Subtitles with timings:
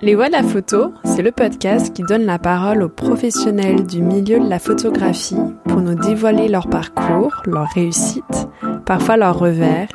[0.00, 4.02] Les Voix de la photo, c'est le podcast qui donne la parole aux professionnels du
[4.02, 8.48] milieu de la photographie pour nous dévoiler leur parcours, leur réussite,
[8.84, 9.88] parfois leurs revers,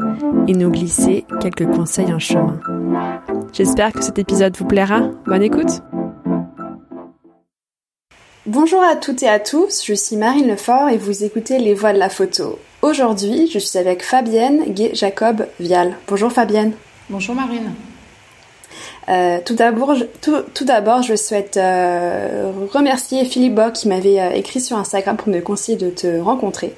[0.47, 2.59] et nous glisser quelques conseils en chemin.
[3.53, 5.01] J'espère que cet épisode vous plaira.
[5.25, 5.83] Bonne écoute
[8.47, 11.93] Bonjour à toutes et à tous, je suis Marine Lefort et vous écoutez Les Voix
[11.93, 12.57] de la photo.
[12.81, 15.95] Aujourd'hui, je suis avec Fabienne Gay-Jacob Vial.
[16.07, 16.73] Bonjour Fabienne.
[17.07, 17.71] Bonjour Marine.
[19.09, 24.31] Euh, tout d'abord, je, tout, d'abord, je souhaite euh, remercier Philippe Bock qui m'avait euh,
[24.31, 26.73] écrit sur Instagram pour me conseiller de te rencontrer.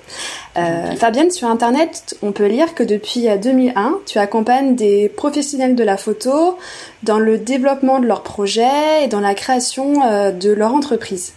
[0.97, 5.97] Fabienne, sur Internet, on peut lire que depuis 2001, tu accompagnes des professionnels de la
[5.97, 6.59] photo
[7.01, 9.93] dans le développement de leurs projets et dans la création
[10.31, 11.33] de leur entreprise.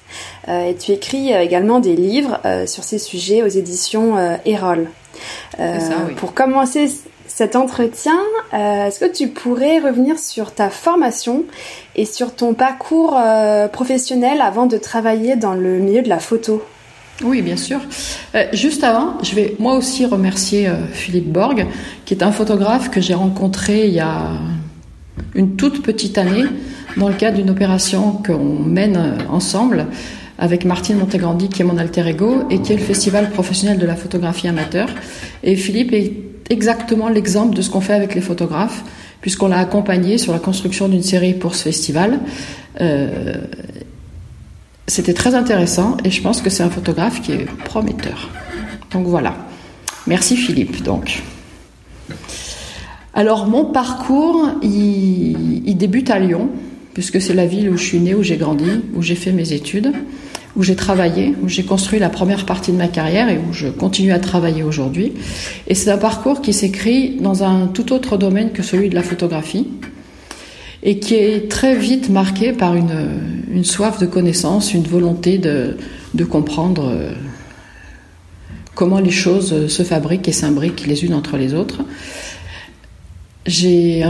[0.49, 4.91] et tu écris également des livres sur ces sujets aux éditions Erol.
[6.17, 6.91] Pour commencer
[7.37, 8.19] cet entretien,
[8.55, 11.45] euh, est-ce que tu pourrais revenir sur ta formation
[11.95, 16.63] et sur ton parcours euh, professionnel avant de travailler dans le milieu de la photo?
[17.23, 17.81] Oui, bien sûr.
[18.35, 21.67] Euh, juste avant, je vais moi aussi remercier Philippe Borg,
[22.07, 24.31] qui est un photographe que j'ai rencontré il y a
[25.35, 26.45] une toute petite année
[26.97, 29.89] dans le cadre d'une opération qu'on mène ensemble
[30.39, 33.85] avec Martine Montegrandi, qui est mon alter ego, et qui est le Festival professionnel de
[33.85, 34.89] la photographie amateur.
[35.43, 38.85] Et Philippe est exactement l'exemple de ce qu'on fait avec les photographes,
[39.21, 42.21] puisqu'on l'a accompagné sur la construction d'une série pour ce festival.
[42.81, 43.35] Euh,
[44.87, 48.31] c'était très intéressant et je pense que c'est un photographe qui est prometteur.
[48.93, 49.35] Donc voilà.
[50.07, 50.83] Merci Philippe.
[50.83, 51.23] Donc.
[53.15, 56.51] Alors mon parcours, il, il débute à Lyon,
[56.95, 59.53] puisque c'est la ville où je suis née, où j'ai grandi, où j'ai fait mes
[59.53, 59.93] études
[60.57, 63.69] où j'ai travaillé, où j'ai construit la première partie de ma carrière et où je
[63.69, 65.13] continue à travailler aujourd'hui.
[65.69, 69.03] Et c'est un parcours qui s'écrit dans un tout autre domaine que celui de la
[69.03, 69.69] photographie
[70.83, 75.77] et qui est très vite marqué par une, soif de connaissance, une volonté de,
[76.15, 77.13] de comprendre euh,
[78.75, 81.83] comment les choses se fabriquent et s'imbriquent les unes entre les autres.
[83.47, 84.05] J'ai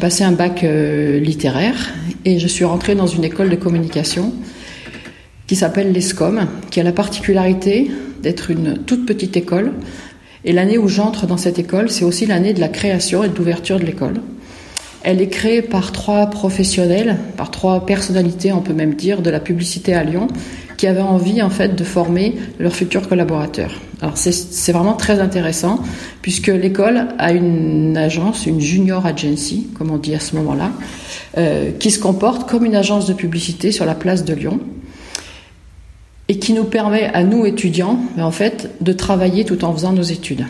[0.00, 4.32] passé un bac euh, littéraire et je suis rentrée dans une école de communication
[5.46, 7.90] qui s'appelle l'ESCOM, qui a la particularité
[8.22, 9.72] d'être une toute petite école.
[10.44, 13.36] Et l'année où j'entre dans cette école, c'est aussi l'année de la création et de
[13.36, 14.20] l'ouverture de l'école.
[15.02, 19.38] Elle est créée par trois professionnels, par trois personnalités, on peut même dire, de la
[19.38, 20.28] publicité à Lyon,
[20.78, 23.80] qui avaient envie en fait de former leurs futurs collaborateurs.
[24.00, 25.80] Alors c'est vraiment très intéressant
[26.20, 30.72] puisque l'école a une agence, une junior agency, comme on dit à ce moment-là,
[31.38, 34.60] euh, qui se comporte comme une agence de publicité sur la place de Lyon
[36.34, 40.02] et qui nous permet à nous étudiants, en fait, de travailler tout en faisant nos
[40.02, 40.44] études.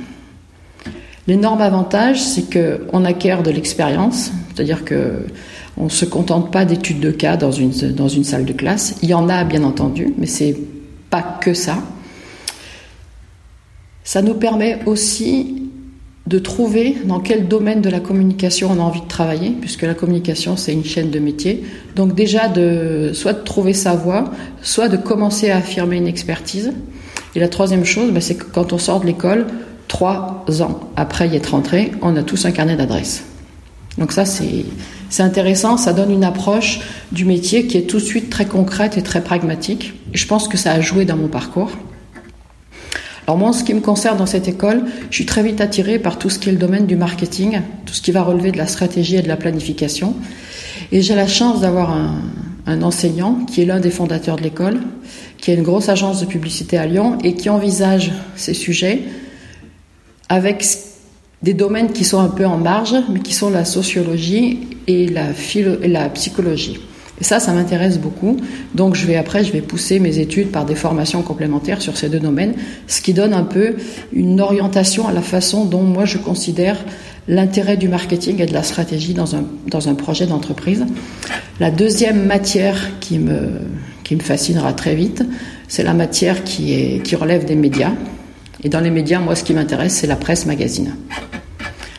[1.26, 5.26] L'énorme avantage, c'est qu'on acquiert de l'expérience, c'est-à-dire que
[5.76, 8.94] on ne se contente pas d'études de cas dans une, dans une salle de classe.
[9.02, 10.56] Il y en a, bien entendu, mais c'est
[11.10, 11.76] pas que ça.
[14.04, 15.63] Ça nous permet aussi
[16.26, 19.94] de trouver dans quel domaine de la communication on a envie de travailler, puisque la
[19.94, 21.64] communication c'est une chaîne de métier.
[21.96, 24.30] Donc déjà de soit de trouver sa voie,
[24.62, 26.72] soit de commencer à affirmer une expertise.
[27.34, 29.46] Et la troisième chose, ben, c'est que quand on sort de l'école,
[29.88, 33.24] trois ans après y être rentré, on a tous un carnet d'adresses.
[33.98, 34.64] Donc ça c'est
[35.18, 36.80] intéressant, ça donne une approche
[37.12, 39.92] du métier qui est tout de suite très concrète et très pragmatique.
[40.14, 41.70] Et je pense que ça a joué dans mon parcours.
[43.26, 45.98] Alors moi, en ce qui me concerne dans cette école, je suis très vite attirée
[45.98, 48.58] par tout ce qui est le domaine du marketing, tout ce qui va relever de
[48.58, 50.14] la stratégie et de la planification.
[50.92, 51.90] Et j'ai la chance d'avoir
[52.66, 54.78] un, enseignant qui est l'un des fondateurs de l'école,
[55.38, 59.02] qui a une grosse agence de publicité à Lyon et qui envisage ces sujets
[60.28, 60.66] avec
[61.42, 66.08] des domaines qui sont un peu en marge, mais qui sont la sociologie et la
[66.10, 66.78] psychologie.
[67.20, 68.38] Et ça, ça m'intéresse beaucoup.
[68.74, 72.08] Donc, je vais après, je vais pousser mes études par des formations complémentaires sur ces
[72.08, 72.54] deux domaines,
[72.88, 73.76] ce qui donne un peu
[74.12, 76.76] une orientation à la façon dont moi je considère
[77.28, 80.84] l'intérêt du marketing et de la stratégie dans un, dans un projet d'entreprise.
[81.60, 83.60] La deuxième matière qui me,
[84.02, 85.22] qui me fascinera très vite,
[85.68, 87.92] c'est la matière qui, est, qui relève des médias.
[88.64, 90.96] Et dans les médias, moi, ce qui m'intéresse, c'est la presse magazine.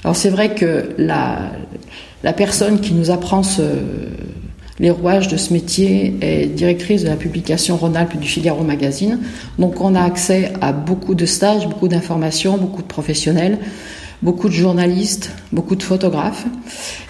[0.04, 1.54] Alors, c'est vrai que la,
[2.24, 3.62] la personne qui nous apprend ce,
[4.80, 9.20] les rouages de ce métier est directrice de la publication Rhône-Alpes du Figaro Magazine.
[9.58, 13.58] Donc on a accès à beaucoup de stages, beaucoup d'informations, beaucoup de professionnels,
[14.22, 16.46] beaucoup de journalistes, beaucoup de photographes.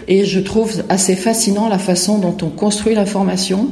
[0.08, 3.70] Et je trouve assez fascinant la façon dont on construit l'information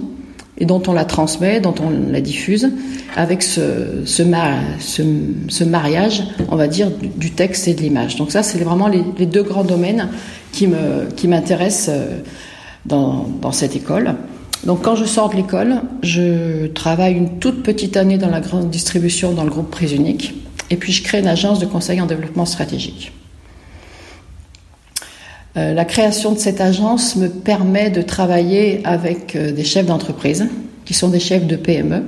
[0.57, 2.71] et dont on la transmet, dont on la diffuse,
[3.15, 8.17] avec ce, ce, mariage, on va dire, du, texte et de l'image.
[8.17, 10.09] Donc ça, c'est vraiment les, deux grands domaines
[10.51, 11.89] qui m'intéressent.
[11.89, 12.52] Qui
[12.85, 14.15] dans, cette école.
[14.65, 18.69] Donc quand je sors de l'école, je travaille une toute petite année dans la grande
[18.69, 20.33] distribution dans le groupe Prise Unique,
[20.69, 23.11] et puis je crée une agence de conseil en développement stratégique.
[25.55, 30.47] Euh, la création de cette agence me permet de travailler avec euh, des chefs d'entreprise,
[30.83, 32.03] qui sont des chefs de PME.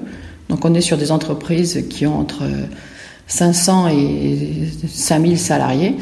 [0.50, 2.44] Donc on est sur des entreprises qui ont entre
[3.27, 5.95] 500 et 5000 salariés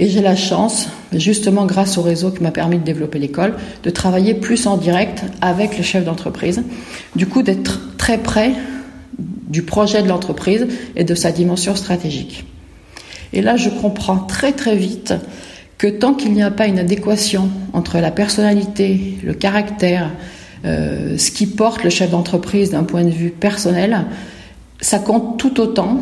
[0.00, 3.90] et j'ai la chance, justement grâce au réseau qui m'a permis de développer l'école, de
[3.90, 6.62] travailler plus en direct avec le chef d'entreprise.
[7.16, 8.52] Du coup, d'être très près
[9.18, 10.66] du projet de l'entreprise
[10.96, 12.46] et de sa dimension stratégique.
[13.34, 15.12] Et là, je comprends très très vite
[15.76, 20.10] que tant qu'il n'y a pas une adéquation entre la personnalité, le caractère,
[20.64, 24.06] euh, ce qui porte le chef d'entreprise d'un point de vue personnel,
[24.80, 26.00] ça compte tout autant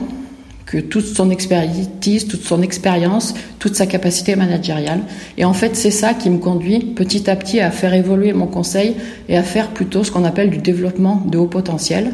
[0.71, 5.01] que toute son expertise, toute son expérience, toute sa capacité managériale.
[5.39, 8.47] Et en fait, c'est ça qui me conduit petit à petit à faire évoluer mon
[8.47, 8.95] conseil
[9.31, 12.13] et à faire plutôt ce qu'on appelle du développement de haut potentiel.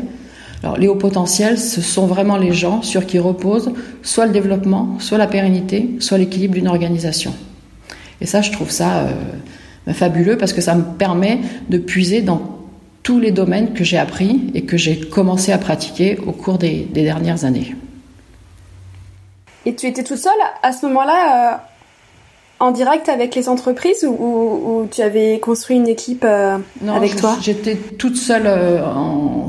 [0.63, 3.73] Alors, les hauts potentiels, ce sont vraiment les gens sur qui repose
[4.03, 7.35] soit le développement, soit la pérennité, soit l'équilibre d'une organisation.
[8.21, 9.09] Et ça, je trouve ça
[9.89, 11.41] euh, fabuleux parce que ça me permet
[11.71, 12.61] de puiser dans
[13.03, 16.89] tous les domaines que j'ai appris et que j'ai commencé à pratiquer au cours des
[16.95, 17.75] dernières années.
[19.67, 20.33] Et tu étais toute seule
[20.63, 21.57] à ce moment-là euh,
[22.61, 27.37] en direct avec les entreprises ou, tu avais construit une équipe euh, avec toi?
[27.41, 28.81] J'étais toute seule euh,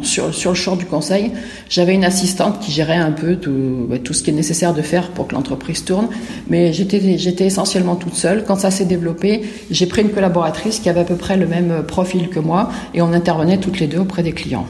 [0.02, 1.32] sur, sur, le champ du conseil.
[1.70, 4.82] J'avais une assistante qui gérait un peu tout, bah, tout ce qui est nécessaire de
[4.82, 6.08] faire pour que l'entreprise tourne.
[6.50, 8.46] Mais j'étais, j'étais essentiellement toute seule.
[8.46, 11.84] Quand ça s'est développé, j'ai pris une collaboratrice qui avait à peu près le même
[11.84, 14.66] profil que moi et on intervenait toutes les deux auprès des clients.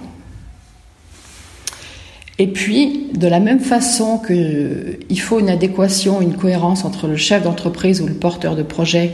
[2.38, 7.44] Et puis, de la même façon qu'il faut une adéquation, une cohérence entre le chef
[7.44, 9.12] d'entreprise ou le porteur de projet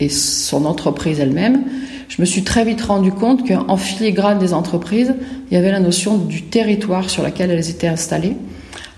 [0.00, 1.64] et son entreprise elle-même,
[2.08, 5.14] je me suis très vite rendu compte qu'en filigrane des entreprises,
[5.50, 8.36] il y avait la notion du territoire sur lequel elles étaient installées.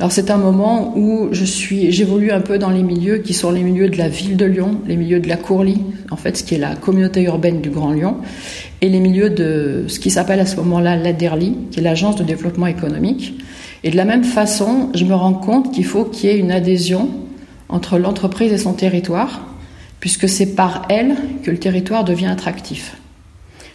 [0.00, 3.50] Alors c'est un moment où je suis, j'évolue un peu dans les milieux qui sont
[3.50, 6.45] les milieux de la ville de Lyon, les milieux de la Courlie, en fait, ce
[6.45, 8.19] qui est la communauté urbaine du Grand Lyon,
[8.81, 12.23] et les milieux de ce qui s'appelle à ce moment-là l'ADERLI, qui est l'agence de
[12.23, 13.43] développement économique.
[13.83, 16.53] Et de la même façon, je me rends compte qu'il faut qu'il y ait une
[16.53, 17.11] adhésion
[17.69, 19.49] entre l'entreprise et son territoire,
[19.99, 22.98] puisque c'est par elle que le territoire devient attractif.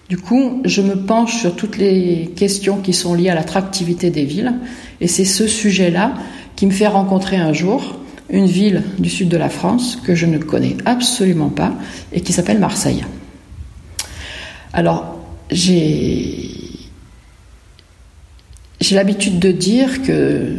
[0.09, 4.25] Du coup, je me penche sur toutes les questions qui sont liées à l'attractivité des
[4.25, 4.53] villes,
[5.01, 6.13] et c'est ce sujet-là
[6.55, 10.25] qui me fait rencontrer un jour une ville du sud de la France que je
[10.25, 11.73] ne connais absolument pas
[12.11, 13.05] et qui s'appelle Marseille.
[14.73, 15.19] Alors,
[15.51, 16.50] j'ai
[18.81, 20.57] j'ai l'habitude de dire que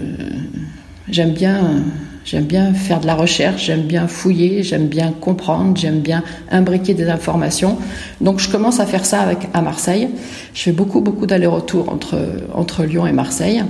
[1.10, 1.82] j'aime bien
[2.24, 6.94] j'aime bien faire de la recherche, j'aime bien fouiller, j'aime bien comprendre, j'aime bien imbriquer
[6.94, 7.78] des informations.
[8.20, 10.08] Donc je commence à faire ça avec à Marseille.
[10.54, 12.18] Je fais beaucoup beaucoup d'allers-retours entre
[12.54, 13.62] entre Lyon et Marseille.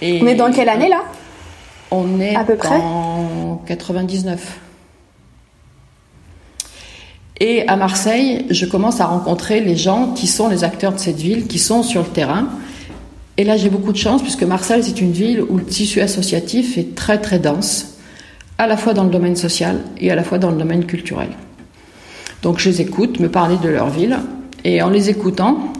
[0.00, 1.02] Et on est dans quelle année là?
[1.90, 2.76] On est à peu près?
[2.76, 4.60] en 99.
[7.38, 11.18] Et à Marseille, je commence à rencontrer les gens qui sont les acteurs de cette
[11.18, 12.48] ville, qui sont sur le terrain.
[13.38, 16.78] Et là, j'ai beaucoup de chance puisque Marseille, c'est une ville où le tissu associatif
[16.78, 17.96] est très très dense,
[18.58, 21.28] à la fois dans le domaine social et à la fois dans le domaine culturel.
[22.42, 24.18] Donc je les écoute me parler de leur ville
[24.64, 25.72] et en les écoutant,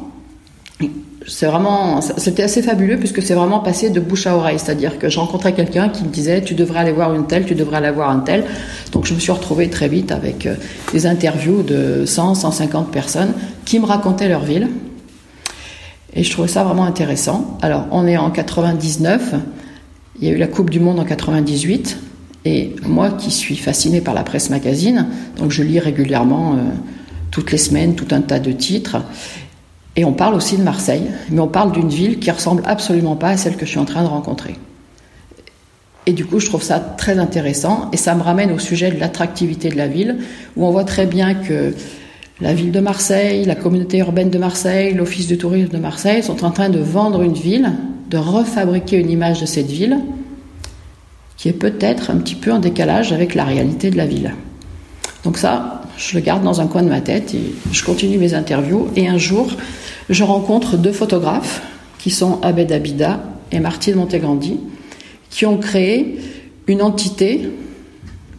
[1.27, 4.59] c'est vraiment, c'était assez fabuleux puisque c'est vraiment passé de bouche à oreille.
[4.59, 7.55] C'est-à-dire que je rencontrais quelqu'un qui me disait tu devrais aller voir une telle, tu
[7.55, 8.45] devrais aller voir un tel.
[8.93, 10.55] Donc je me suis retrouvée très vite avec euh,
[10.93, 13.33] des interviews de 100, 150 personnes
[13.65, 14.69] qui me racontaient leur ville.
[16.15, 17.59] Et je trouvais ça vraiment intéressant.
[17.63, 19.35] Alors on est en 99,
[20.21, 21.99] il y a eu la Coupe du Monde en 98.
[22.45, 26.59] Et moi qui suis fascinée par la presse magazine, donc je lis régulièrement euh,
[27.33, 28.99] toutes les semaines tout un tas de titres.
[29.97, 33.31] Et on parle aussi de Marseille, mais on parle d'une ville qui ressemble absolument pas
[33.31, 34.57] à celle que je suis en train de rencontrer.
[36.07, 39.01] Et du coup, je trouve ça très intéressant et ça me ramène au sujet de
[39.01, 40.19] l'attractivité de la ville,
[40.57, 41.75] où on voit très bien que
[42.41, 46.45] la ville de Marseille, la communauté urbaine de Marseille, l'office du tourisme de Marseille sont
[46.45, 47.73] en train de vendre une ville,
[48.11, 49.99] de refabriquer une image de cette ville
[51.37, 54.33] qui est peut-être un petit peu en décalage avec la réalité de la ville.
[55.25, 58.35] Donc ça, je le garde dans un coin de ma tête et je continue mes
[58.35, 58.89] interviews.
[58.97, 59.51] Et un jour,
[60.09, 61.63] je rencontre deux photographes
[61.99, 64.61] qui sont Abed Abida et Martine Montegrandi,
[65.31, 66.19] qui ont créé
[66.67, 67.51] une entité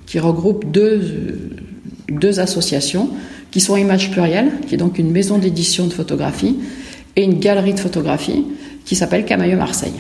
[0.06, 1.52] qui regroupe deux,
[2.10, 3.10] deux associations
[3.58, 6.58] qui sont Images Plurielles, qui est donc une maison d'édition de photographie,
[7.16, 8.46] et une galerie de photographie
[8.86, 10.00] qui s'appelle Camailleux Marseille.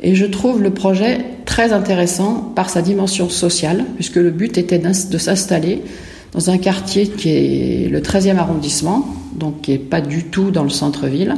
[0.00, 4.78] Et je trouve le projet très intéressant par sa dimension sociale, puisque le but était
[4.78, 5.82] de s'installer
[6.30, 10.62] dans un quartier qui est le 13e arrondissement, donc qui n'est pas du tout dans
[10.62, 11.34] le centre-ville,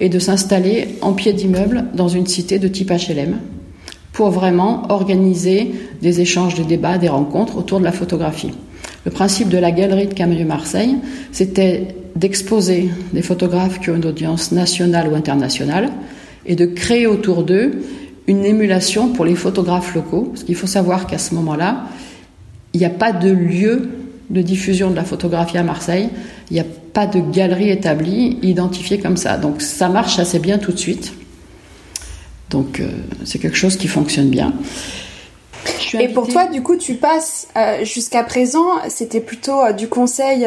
[0.00, 3.36] et de s'installer en pied d'immeuble dans une cité de type HLM
[4.14, 8.52] pour vraiment organiser des échanges, des débats, des rencontres autour de la photographie.
[9.04, 10.96] Le principe de la galerie de Camailleux Marseille,
[11.30, 15.90] c'était d'exposer des photographes qui ont une audience nationale ou internationale
[16.46, 17.82] et de créer autour d'eux
[18.26, 20.28] une émulation pour les photographes locaux.
[20.32, 21.84] Parce qu'il faut savoir qu'à ce moment-là,
[22.72, 23.90] il n'y a pas de lieu
[24.30, 26.08] de diffusion de la photographie à Marseille,
[26.50, 29.36] il n'y a pas de galerie établie, identifiée comme ça.
[29.36, 31.12] Donc ça marche assez bien tout de suite.
[32.50, 32.88] Donc euh,
[33.24, 34.54] c'est quelque chose qui fonctionne bien.
[35.98, 40.46] Et pour toi, du coup, tu passes euh, jusqu'à présent, c'était plutôt euh, du conseil,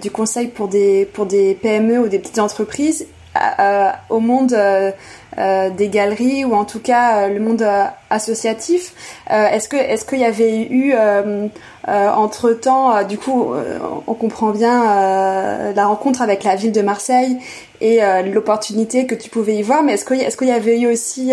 [0.00, 3.06] du conseil pour des pour des PME ou des petites entreprises
[4.10, 4.56] au monde
[5.36, 8.92] euh, des galeries ou en tout cas euh, le monde euh, associatif.
[9.28, 10.94] est-ce que est-ce qu'il y avait eu
[11.86, 13.52] entre temps, du coup,
[14.06, 17.38] on comprend bien la rencontre avec la ville de Marseille
[17.80, 18.00] et
[18.32, 21.32] l'opportunité que tu pouvais y voir, mais est-ce qu'il est qu'il y avait eu aussi,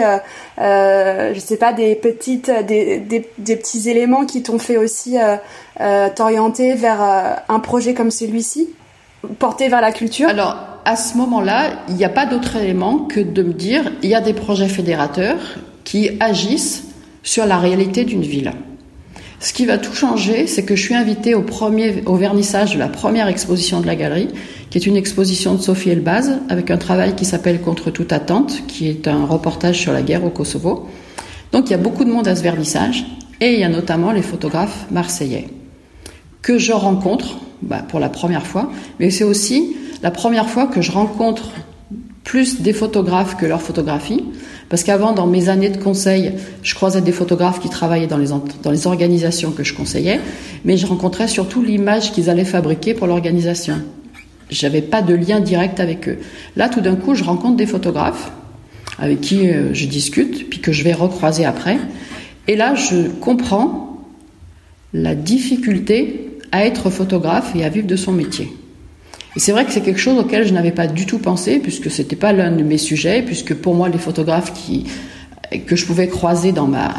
[0.57, 5.17] je sais pas, des petites, des, des, des petits éléments qui t'ont fait aussi
[6.15, 8.69] t'orienter vers un projet comme celui-ci,
[9.37, 10.29] porté vers la culture?
[10.29, 14.09] Alors à ce moment-là, il n'y a pas d'autre élément que de me dire il
[14.09, 15.39] y a des projets fédérateurs
[15.83, 16.85] qui agissent
[17.23, 18.51] sur la réalité d'une ville.
[19.39, 22.79] Ce qui va tout changer, c'est que je suis invitée au, premier, au vernissage de
[22.79, 24.27] la première exposition de la galerie,
[24.69, 28.67] qui est une exposition de Sophie Elbaz, avec un travail qui s'appelle Contre toute attente,
[28.67, 30.87] qui est un reportage sur la guerre au Kosovo.
[31.51, 33.05] Donc il y a beaucoup de monde à ce vernissage,
[33.39, 35.47] et il y a notamment les photographes marseillais,
[36.43, 40.81] que je rencontre bah, pour la première fois, mais c'est aussi la première fois que
[40.81, 41.51] je rencontre
[42.23, 44.23] plus des photographes que leurs photographies,
[44.69, 48.87] parce qu'avant, dans mes années de conseil, je croisais des photographes qui travaillaient dans les,
[48.87, 50.21] organisations que je conseillais,
[50.63, 53.81] mais je rencontrais surtout l'image qu'ils allaient fabriquer pour l'organisation.
[54.49, 56.19] J'avais pas de lien direct avec eux.
[56.55, 58.31] Là, tout d'un coup, je rencontre des photographes
[58.97, 61.77] avec qui euh, je discute, puis que je vais recroiser après.
[62.47, 63.97] Et là, je comprends
[64.93, 68.53] la difficulté à être photographe et à vivre de son métier.
[69.35, 71.89] Et c'est vrai que c'est quelque chose auquel je n'avais pas du tout pensé, puisque
[71.89, 74.85] c'était pas l'un de mes sujets, puisque pour moi, les photographes qui,
[75.65, 76.93] que je pouvais croiser dans ma,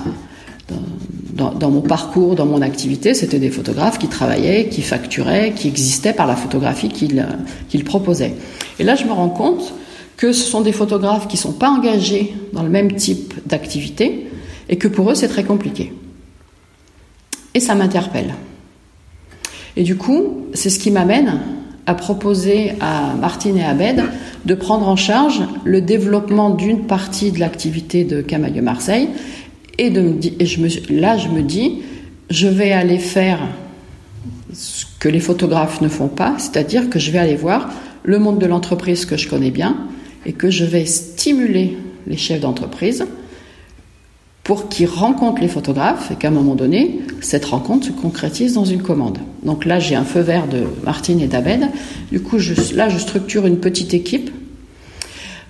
[1.34, 6.12] dans, mon parcours, dans mon activité, c'était des photographes qui travaillaient, qui facturaient, qui existaient
[6.12, 7.26] par la photographie qu'ils
[7.68, 8.34] qu'ils proposaient.
[8.78, 9.74] Et là, je me rends compte
[10.16, 14.26] que ce sont des photographes qui sont pas engagés dans le même type d'activité
[14.68, 15.92] et que pour eux, c'est très compliqué.
[17.54, 18.34] Et ça m'interpelle.
[19.76, 21.40] Et du coup, c'est ce qui m'amène
[21.86, 24.02] a proposé à Martine et Abed
[24.44, 29.08] de prendre en charge le développement d'une partie de l'activité de Camailleux Marseille.
[29.78, 30.68] Et, de me, et je me,
[31.00, 31.80] là, je me dis,
[32.30, 33.40] je vais aller faire
[34.52, 37.70] ce que les photographes ne font pas, c'est-à-dire que je vais aller voir
[38.04, 39.76] le monde de l'entreprise que je connais bien
[40.26, 43.06] et que je vais stimuler les chefs d'entreprise
[44.44, 48.64] pour qu'ils rencontrent les photographes et qu'à un moment donné, cette rencontre se concrétise dans
[48.64, 49.18] une commande.
[49.44, 51.68] Donc là, j'ai un feu vert de Martine et d'Abed.
[52.10, 54.30] Du coup, je, là, je structure une petite équipe.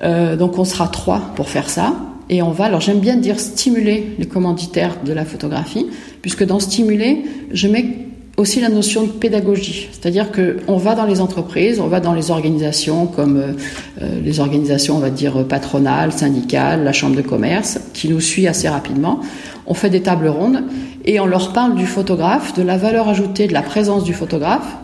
[0.03, 1.95] Euh, donc on sera trois pour faire ça.
[2.29, 5.87] Et on va, alors j'aime bien dire stimuler les commanditaires de la photographie,
[6.23, 8.02] puisque dans stimuler, je mets
[8.37, 12.31] aussi la notion de pédagogie, c'est-à-dire qu'on va dans les entreprises, on va dans les
[12.31, 13.53] organisations comme euh,
[14.01, 18.47] euh, les organisations, on va dire patronales, syndicales, la chambre de commerce, qui nous suit
[18.49, 19.21] assez rapidement.
[19.67, 20.65] On fait des tables rondes
[21.05, 24.77] et on leur parle du photographe, de la valeur ajoutée de la présence du photographe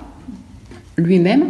[0.96, 1.44] lui-même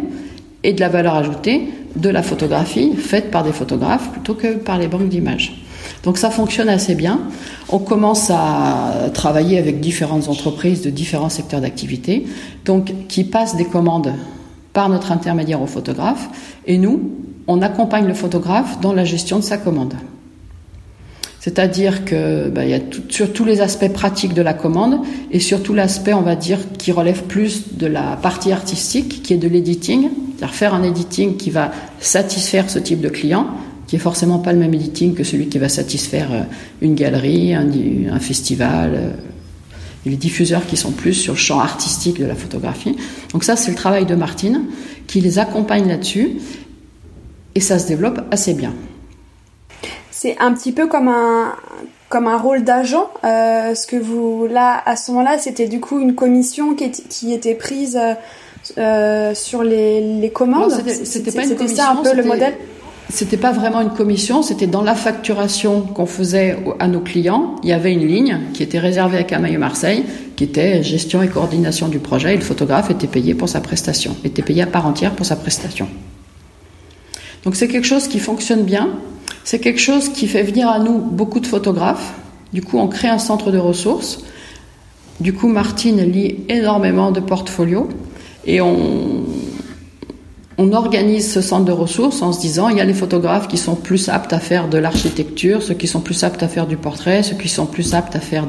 [0.63, 4.77] et de la valeur ajoutée de la photographie faite par des photographes plutôt que par
[4.77, 5.61] les banques d'images.
[6.03, 7.19] Donc ça fonctionne assez bien.
[7.69, 12.25] On commence à travailler avec différentes entreprises de différents secteurs d'activité,
[12.65, 14.13] donc qui passent des commandes
[14.73, 16.29] par notre intermédiaire au photographe,
[16.65, 17.11] et nous,
[17.47, 19.95] on accompagne le photographe dans la gestion de sa commande.
[21.39, 24.99] C'est-à-dire que ben, y a sur tous les aspects pratiques de la commande
[25.31, 29.37] et surtout l'aspect, on va dire, qui relève plus de la partie artistique, qui est
[29.37, 33.47] de l'editing, c'est-à-dire faire un editing qui va satisfaire ce type de client,
[33.89, 36.41] qui est forcément pas le même editing que celui qui va satisfaire euh,
[36.79, 39.09] une galerie, un, festival, euh,
[40.05, 42.95] et les diffuseurs qui sont plus sur le champ artistique de la photographie.
[43.33, 44.65] Donc ça, c'est le travail de Martine,
[45.07, 46.33] qui les accompagne là-dessus,
[47.55, 48.75] et ça se développe assez bien.
[50.11, 51.55] C'est un petit peu comme un
[52.09, 53.09] comme un rôle d'agent.
[53.23, 57.33] Euh, ce que vous là à ce moment-là, c'était du coup une commission qui, qui
[57.33, 57.99] était prise
[59.33, 60.71] sur les, les commandes.
[61.03, 61.67] C'était pas une commission.
[61.67, 62.53] C'était ça un peu le modèle
[63.09, 67.55] c'était pas vraiment une commission, c'était dans la facturation qu'on faisait à nos clients.
[67.63, 70.03] Il y avait une ligne qui était réservée à Camailleux Marseille,
[70.35, 74.15] qui était gestion et coordination du projet, et le photographe était payé pour sa prestation,
[74.23, 75.87] était payé à part entière pour sa prestation.
[77.43, 78.89] Donc c'est quelque chose qui fonctionne bien,
[79.43, 82.13] c'est quelque chose qui fait venir à nous beaucoup de photographes.
[82.53, 84.23] Du coup, on crée un centre de ressources.
[85.19, 87.89] Du coup, Martine lit énormément de portfolios
[88.45, 89.23] et on,
[90.59, 93.57] on organise ce centre de ressources en se disant il y a les photographes qui
[93.57, 96.75] sont plus aptes à faire de l'architecture, ceux qui sont plus aptes à faire du
[96.75, 98.45] portrait, ceux qui sont plus aptes à faire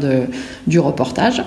[0.67, 1.45] du reportage.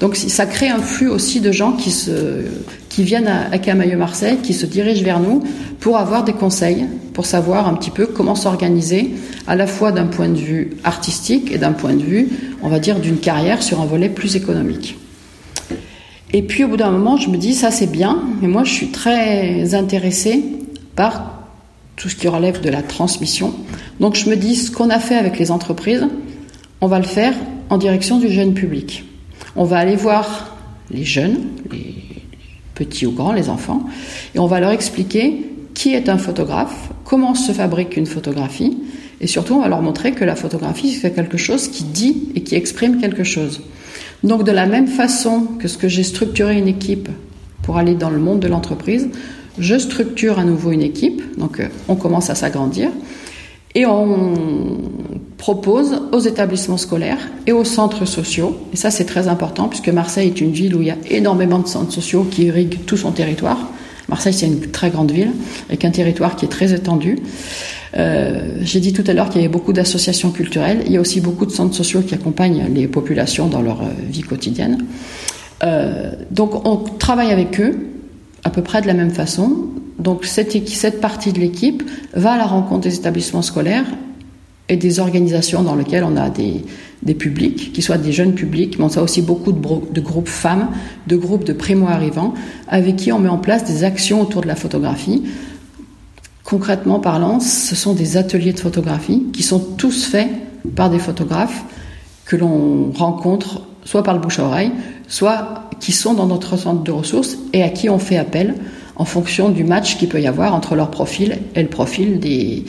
[0.00, 5.04] Donc ça crée un flux aussi de gens qui, viennent à, Camailleux-Marseille, qui se dirigent
[5.04, 5.44] vers nous
[5.78, 9.14] pour avoir des conseils, pour savoir un petit peu comment s'organiser,
[9.46, 12.28] à la fois d'un point de vue artistique et d'un point de vue,
[12.64, 14.96] on va dire, d'une carrière sur un volet plus économique.
[16.32, 18.72] Et puis au bout d'un moment, je me dis, ça c'est bien, mais moi je
[18.72, 20.42] suis très intéressée
[20.96, 21.44] par
[21.96, 23.54] tout ce qui relève de la transmission.
[24.00, 26.06] Donc je me dis, ce qu'on a fait avec les entreprises,
[26.80, 27.34] on va le faire
[27.68, 29.04] en direction du jeune public.
[29.56, 30.56] On va aller voir
[30.90, 31.38] les jeunes,
[31.70, 31.94] les
[32.74, 33.84] petits ou grands, les enfants,
[34.34, 38.78] et on va leur expliquer qui est un photographe, comment se fabrique une photographie,
[39.20, 42.42] et surtout on va leur montrer que la photographie c'est quelque chose qui dit et
[42.42, 43.62] qui exprime quelque chose.
[44.24, 47.08] Donc de la même façon que ce que j'ai structuré une équipe
[47.62, 49.08] pour aller dans le monde de l'entreprise,
[49.58, 52.90] je structure à nouveau une équipe, donc euh, on commence à s'agrandir,
[53.74, 54.34] et on
[55.38, 60.28] propose aux établissements scolaires et aux centres sociaux, et ça c'est très important puisque Marseille
[60.28, 63.12] est une ville où il y a énormément de centres sociaux qui irriguent tout son
[63.12, 63.58] territoire.
[64.08, 65.32] Marseille c'est une très grande ville
[65.68, 67.18] avec un territoire qui est très étendu.
[67.96, 70.82] Euh, j'ai dit tout à l'heure qu'il y avait beaucoup d'associations culturelles.
[70.86, 73.90] Il y a aussi beaucoup de centres sociaux qui accompagnent les populations dans leur euh,
[74.08, 74.86] vie quotidienne.
[75.62, 77.78] Euh, donc on travaille avec eux
[78.44, 79.66] à peu près de la même façon.
[79.98, 81.82] Donc cette, partie de l'équipe
[82.14, 83.84] va à la rencontre des établissements scolaires
[84.68, 88.86] et des organisations dans lesquelles on a des, publics, qui soient des jeunes publics, mais
[88.86, 89.60] on a aussi beaucoup de,
[89.92, 90.70] de groupes femmes,
[91.06, 92.32] de groupes de primo-arrivants,
[92.68, 95.22] avec qui on met en place des actions autour de la photographie
[96.52, 100.28] Concrètement parlant, ce sont des ateliers de photographie qui sont tous faits
[100.76, 101.64] par des photographes
[102.26, 104.70] que l'on rencontre soit par le bouche à oreille,
[105.08, 108.54] soit qui sont dans notre centre de ressources et à qui on fait appel
[108.96, 112.66] en fonction du match qu'il peut y avoir entre leur profil et le profil des,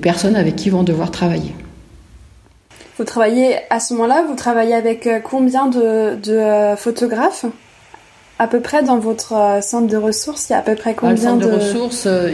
[0.00, 1.54] personnes avec qui vont devoir travailler.
[2.98, 7.44] Vous travaillez à ce moment-là, vous travaillez avec euh, combien de, de euh, photographes?
[8.40, 10.94] À peu près dans votre euh, centre de ressources, il y a à peu près
[10.94, 12.32] combien le centre de, ressources euh,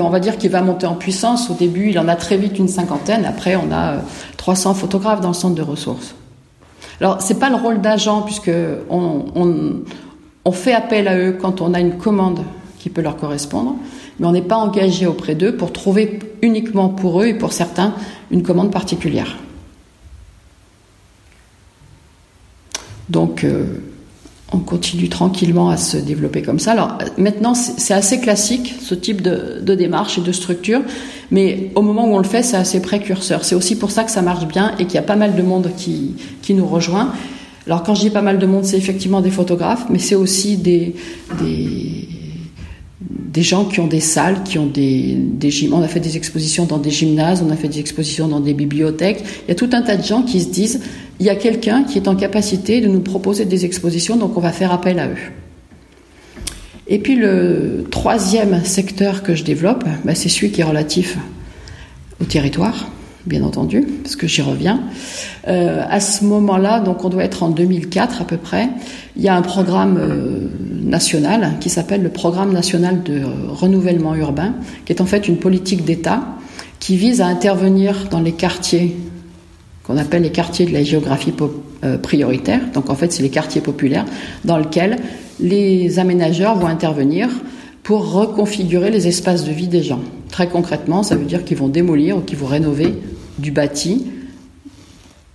[0.00, 1.48] On va dire qu'il va monter en puissance.
[1.48, 3.24] Au début, il en a très vite une cinquantaine.
[3.24, 3.98] Après, on a
[4.36, 6.16] 300 euh, photographes dans le centre de ressources.
[7.00, 8.50] Alors, c'est pas le rôle d'agent puisque
[8.90, 9.84] on,
[10.44, 12.40] on, fait appel à eux quand on a une commande
[12.80, 13.76] qui peut leur correspondre,
[14.18, 17.94] mais on n'est pas engagé auprès d'eux pour trouver uniquement pour eux et pour certains
[18.32, 19.36] une commande particulière.
[23.08, 23.46] Donc
[24.54, 26.72] on continue tranquillement à se développer comme ça.
[26.72, 30.80] Alors maintenant, c'est assez classique ce type de, démarche et de structure,
[31.30, 33.44] mais au moment où on le fait, c'est assez précurseur.
[33.44, 35.42] C'est aussi pour ça que ça marche bien et qu'il y a pas mal de
[35.42, 37.12] monde qui, qui nous rejoint.
[37.66, 40.56] Alors quand je dis pas mal de monde, c'est effectivement des photographes, mais c'est aussi
[40.56, 40.94] des,
[41.40, 42.08] des
[43.10, 46.64] des gens qui ont des salles, qui ont des, des On a fait des expositions
[46.66, 49.24] dans des gymnases, on a fait des expositions dans des bibliothèques.
[49.46, 50.80] Il y a tout un tas de gens qui se disent
[51.20, 54.40] il y a quelqu'un qui est en capacité de nous proposer des expositions, donc on
[54.40, 55.16] va faire appel à eux.
[56.86, 61.16] Et puis le troisième secteur que je développe, bah, c'est celui qui est relatif
[62.20, 62.90] au territoire,
[63.26, 64.80] bien entendu, parce que j'y reviens.
[65.48, 68.68] Euh, à ce moment-là, donc on doit être en 2004 à peu près,
[69.16, 70.48] il y a un programme euh,
[70.82, 75.84] national qui s'appelle le Programme national de renouvellement urbain, qui est en fait une politique
[75.84, 76.24] d'État
[76.80, 78.96] qui vise à intervenir dans les quartiers
[79.84, 81.32] qu'on appelle les quartiers de la géographie
[81.84, 82.60] euh, prioritaire.
[82.72, 84.06] Donc en fait, c'est les quartiers populaires
[84.44, 84.96] dans lesquels
[85.40, 87.28] les aménageurs vont intervenir
[87.82, 90.00] pour reconfigurer les espaces de vie des gens.
[90.30, 92.94] Très concrètement, ça veut dire qu'ils vont démolir ou qu'ils vont rénover
[93.38, 94.06] du bâti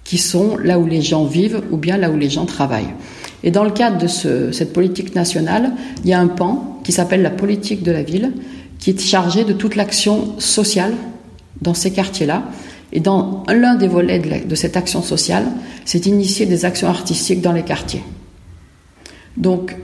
[0.04, 2.94] qui sont là où les gens vivent ou bien là où les gens travaillent.
[3.44, 4.08] Et dans le cadre de
[4.52, 8.34] cette politique nationale, il y a un pan qui s'appelle la politique de la ville,
[8.80, 10.94] qui est chargé de toute l'action sociale
[11.62, 12.44] dans ces quartiers-là.
[12.92, 15.46] Et dans l'un des volets de, cette action sociale,
[15.86, 18.04] c'est initier des actions artistiques dans les quartiers.
[19.38, 19.78] Donc,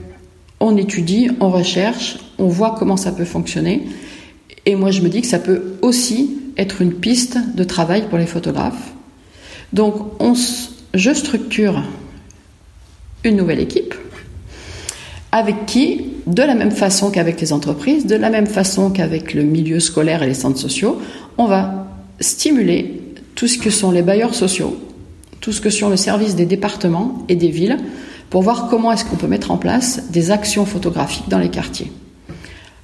[0.58, 3.86] on étudie, on recherche, on voit comment ça peut fonctionner.
[4.66, 8.18] Et moi, je me dis que ça peut aussi être une piste de travail pour
[8.18, 8.92] les photographes.
[9.72, 10.34] Donc, on,
[10.94, 11.82] je structure
[13.24, 13.94] une nouvelle équipe
[15.32, 19.42] avec qui, de la même façon qu'avec les entreprises, de la même façon qu'avec le
[19.42, 21.00] milieu scolaire et les centres sociaux,
[21.36, 21.88] on va
[22.20, 23.02] stimuler
[23.34, 24.78] tout ce que sont les bailleurs sociaux,
[25.40, 27.76] tout ce que sont le service des départements et des villes,
[28.30, 31.92] pour voir comment est-ce qu'on peut mettre en place des actions photographiques dans les quartiers.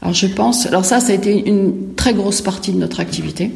[0.02, 3.52] Alors je pense, alors ça, ça a été une très grosse partie de notre activité.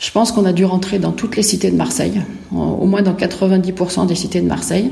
[0.00, 3.12] Je pense qu'on a dû rentrer dans toutes les cités de Marseille, au moins dans
[3.12, 4.90] 90% des cités de Marseille.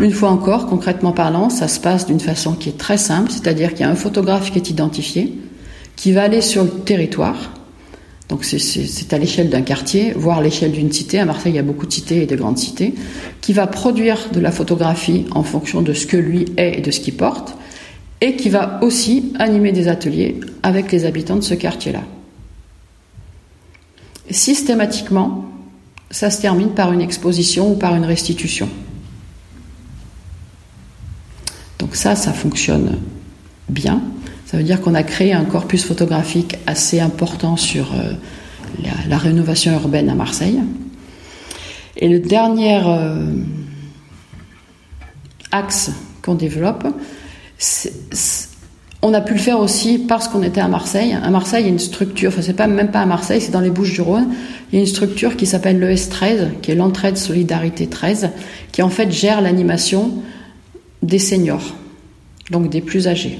[0.00, 3.70] Une fois encore, concrètement parlant, ça se passe d'une façon qui est très simple, c'est-à-dire
[3.70, 5.32] qu'il y a un photographe qui est identifié,
[5.96, 7.52] qui va aller sur le territoire.
[8.28, 11.18] Donc c'est à l'échelle d'un quartier, voire l'échelle d'une cité.
[11.18, 12.94] À Marseille, il y a beaucoup de cités et de grandes cités,
[13.40, 16.90] qui va produire de la photographie en fonction de ce que lui est et de
[16.90, 17.54] ce qu'il porte,
[18.20, 22.02] et qui va aussi animer des ateliers avec les habitants de ce quartier-là
[24.30, 25.44] systématiquement,
[26.10, 28.68] ça se termine par une exposition ou par une restitution.
[31.78, 32.98] Donc ça, ça fonctionne
[33.68, 34.02] bien.
[34.46, 38.12] Ça veut dire qu'on a créé un corpus photographique assez important sur euh,
[39.08, 40.60] la, rénovation urbaine à Marseille.
[41.96, 43.34] Et le dernier euh,
[45.52, 45.90] axe
[46.22, 46.86] qu'on développe,
[49.00, 51.16] on a pu le faire aussi parce qu'on était à Marseille.
[51.22, 53.52] À Marseille, il y a une structure, enfin c'est pas même pas à Marseille, c'est
[53.52, 54.28] dans les Bouches du Rhône.
[54.70, 58.30] Il y a une structure qui s'appelle l'ES 13, qui est l'entraide solidarité 13,
[58.72, 60.12] qui en fait gère l'animation
[61.02, 61.74] des seniors,
[62.50, 63.38] donc des plus âgés.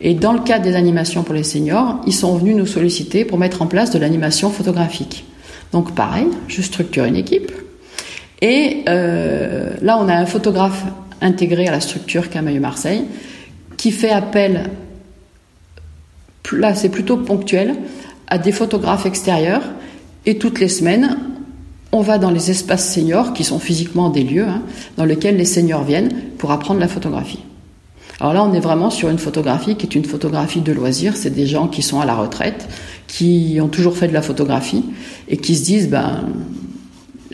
[0.00, 3.36] Et dans le cadre des animations pour les seniors, ils sont venus nous solliciter pour
[3.36, 5.24] mettre en place de l'animation photographique.
[5.72, 7.52] Donc pareil, je structure une équipe.
[8.40, 10.84] Et euh, là, on a un photographe
[11.20, 13.04] intégré à la structure Camailleux Marseille
[13.78, 14.64] qui fait appel,
[16.52, 17.76] là c'est plutôt ponctuel,
[18.26, 19.62] à des photographes extérieurs.
[20.26, 21.16] Et toutes les semaines,
[21.92, 24.62] on va dans les espaces seniors, qui sont physiquement des lieux, hein,
[24.98, 27.44] dans lesquels les seniors viennent pour apprendre la photographie.
[28.20, 31.16] Alors là, on est vraiment sur une photographie qui est une photographie de loisir.
[31.16, 32.68] C'est des gens qui sont à la retraite,
[33.06, 34.84] qui ont toujours fait de la photographie
[35.28, 36.24] et qui se disent, ben,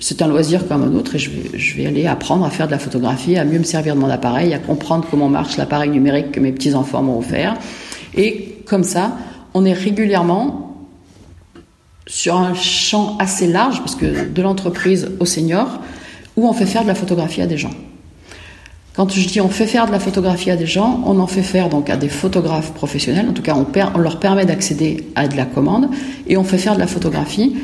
[0.00, 2.78] c'est un loisir comme un autre et je vais, aller apprendre à faire de la
[2.78, 6.40] photographie, à mieux me servir de mon appareil, à comprendre comment marche l'appareil numérique que
[6.40, 7.54] mes petits-enfants m'ont offert.
[8.16, 9.16] Et comme ça,
[9.54, 10.76] on est régulièrement
[12.06, 15.80] sur un champ assez large, parce que de l'entreprise au senior,
[16.36, 17.70] où on fait faire de la photographie à des gens.
[18.94, 21.42] Quand je dis on fait faire de la photographie à des gens, on en fait
[21.42, 23.28] faire donc à des photographes professionnels.
[23.28, 25.88] En tout cas, on, on leur permet d'accéder à de la commande
[26.28, 27.56] et on fait faire de la photographie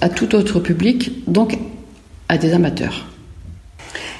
[0.00, 1.58] à tout autre public, donc
[2.28, 3.06] à des amateurs.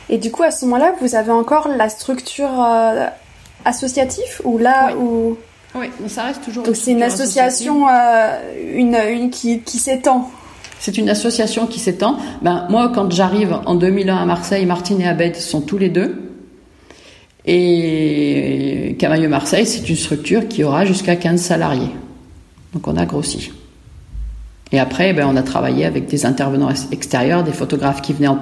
[0.08, 3.06] Et du coup, à ce moment-là, vous avez encore la structure euh,
[3.64, 4.94] associative ou là oui.
[4.98, 5.36] où
[5.78, 6.64] oui, mais ça reste toujours.
[6.64, 8.38] Donc c'est une association, euh,
[8.74, 10.30] une, une, qui, qui s'étend.
[10.78, 12.16] C'est une association qui s'étend.
[12.42, 16.22] Ben, moi, quand j'arrive en 2001 à Marseille, Martine et Abed sont tous les deux.
[17.44, 21.90] Et Camailleux Marseille, c'est une structure qui aura jusqu'à 15 salariés.
[22.72, 23.52] Donc on a grossi.
[24.72, 28.40] Et après, ben, on a travaillé avec des intervenants extérieurs, des photographes qui venaient en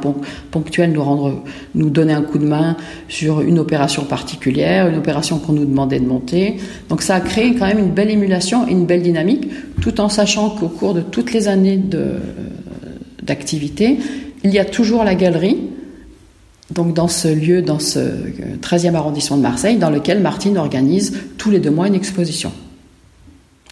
[0.50, 1.42] ponctuel nous rendre,
[1.74, 6.00] nous donner un coup de main sur une opération particulière, une opération qu'on nous demandait
[6.00, 6.56] de monter.
[6.88, 9.50] Donc ça a créé quand même une belle émulation et une belle dynamique,
[9.82, 11.78] tout en sachant qu'au cours de toutes les années
[13.22, 13.98] d'activité,
[14.44, 15.58] il y a toujours la galerie,
[16.70, 17.98] donc dans ce lieu, dans ce
[18.62, 22.50] 13e arrondissement de Marseille, dans lequel Martine organise tous les deux mois une exposition.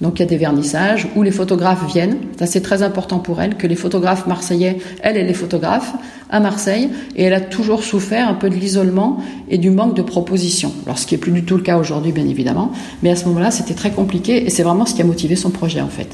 [0.02, 2.18] Donc il y a des vernissages où les photographes viennent.
[2.36, 5.92] Ça c'est très important pour elle que les photographes marseillais, elle est les photographes
[6.28, 10.02] à Marseille et elle a toujours souffert un peu de l'isolement et du manque de
[10.02, 10.72] propositions.
[10.86, 12.72] Alors ce qui est plus du tout le cas aujourd'hui bien évidemment,
[13.04, 15.50] mais à ce moment-là c'était très compliqué et c'est vraiment ce qui a motivé son
[15.50, 16.08] projet en fait.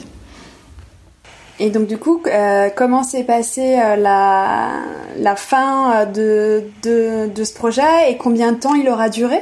[1.61, 8.11] Et donc du coup, euh, comment s'est passée euh, la, fin de, de ce projet
[8.11, 9.41] et combien de temps il aura duré?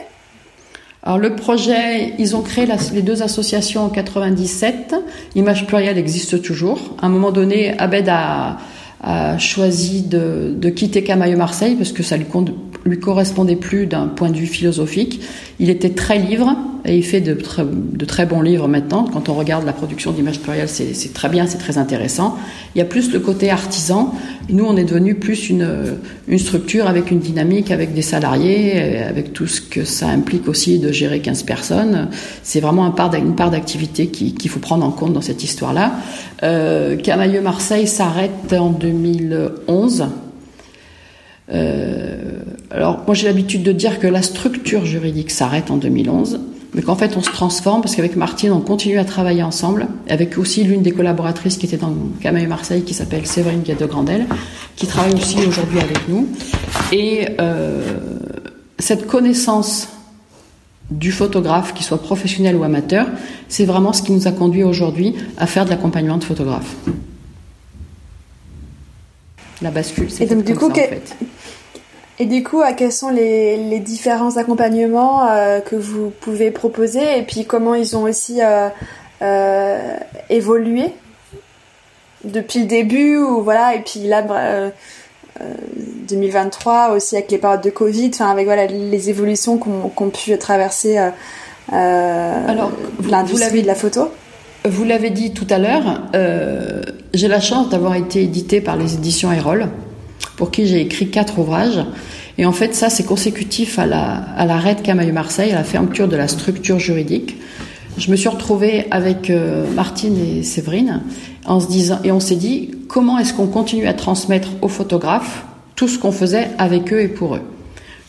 [1.06, 4.96] Alors le projet, ils ont créé les deux associations en 97.
[5.36, 6.96] Image plurielle existe toujours.
[7.00, 8.58] À un moment donné, Abed a,
[9.38, 12.26] choisi de, quitter Camailleux Marseille parce que ça lui,
[12.87, 15.20] lui correspondait plus d'un point de vue philosophique.
[15.59, 19.05] Il était très livre et il fait de très, de très bons livres maintenant.
[19.12, 22.37] Quand on regarde la production d'images plurielles, c'est très bien, c'est très intéressant.
[22.75, 24.14] Il y a plus le côté artisan.
[24.49, 29.33] Nous, on est devenu plus une, une structure avec une dynamique, avec des salariés, avec
[29.33, 32.09] tout ce que ça implique aussi de gérer 15 personnes.
[32.42, 35.92] C'est vraiment une part d'activité qu'il faut prendre en compte dans cette histoire-là.
[36.42, 40.07] Euh, Camailleux Marseille s'arrête en 2011.
[41.53, 46.40] Euh, alors, moi j'ai l'habitude de dire que la structure juridique s'arrête en 2011,
[46.74, 50.37] mais qu'en fait on se transforme parce qu'avec Martine on continue à travailler ensemble, avec
[50.37, 54.26] aussi l'une des collaboratrices qui était dans Camailleux Marseille qui s'appelle Séverine de Grandel,
[54.74, 56.29] qui travaille aussi aujourd'hui avec nous.
[56.90, 57.83] Et euh,
[58.79, 59.88] cette connaissance
[60.90, 63.07] du photographe, qu'il soit professionnel ou amateur,
[63.48, 66.76] c'est vraiment ce qui nous a conduit aujourd'hui à faire de l'accompagnement de photographe.
[69.62, 71.16] La bascule, c'est donc du coup, en fait
[72.18, 75.26] Et du coup, quels sont les, différents accompagnements
[75.66, 78.40] que vous pouvez proposer et puis comment ils ont aussi
[80.31, 80.92] évolué
[82.24, 84.22] depuis le début ou voilà et puis là
[86.07, 90.98] 2023 aussi avec les périodes de Covid, enfin avec voilà les évolutions qu'ont pu traverser
[90.98, 91.11] euh,
[91.72, 92.55] euh
[93.09, 94.11] l'industrie de la photo.
[94.64, 96.83] Vous l'avez dit tout à l'heure, euh,
[97.14, 99.68] j'ai la chance d'avoir été édité par les éditions Erol,
[100.37, 101.85] pour qui j'ai écrit quatre ouvrages.
[102.38, 104.02] Et en fait, ça, c'est consécutif à la,
[104.37, 107.37] à l'arrêt de Camailleux Marseille, à la fermeture de la structure juridique.
[107.98, 111.00] Je me suis retrouvée avec euh, Martine et Séverine
[111.46, 115.46] en se disant, et on s'est dit, comment est-ce qu'on continue à transmettre aux photographes
[115.76, 117.42] tout ce qu'on faisait avec eux et pour eux?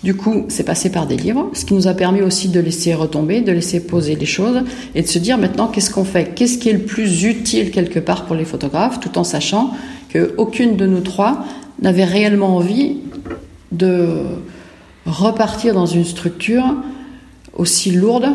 [0.04, 2.94] Du coup, c'est passé par des livres, ce qui nous a permis aussi de laisser
[2.94, 4.62] retomber, de laisser poser les choses
[4.94, 8.00] et de se dire maintenant qu'est-ce qu'on fait, qu'est-ce qui est le plus utile quelque
[8.00, 9.72] part pour les photographes, tout en sachant
[10.14, 11.46] qu'aucune de nous trois
[11.82, 12.98] n'avait réellement envie
[13.72, 14.24] de
[15.06, 16.76] repartir dans une structure
[17.54, 18.28] aussi lourde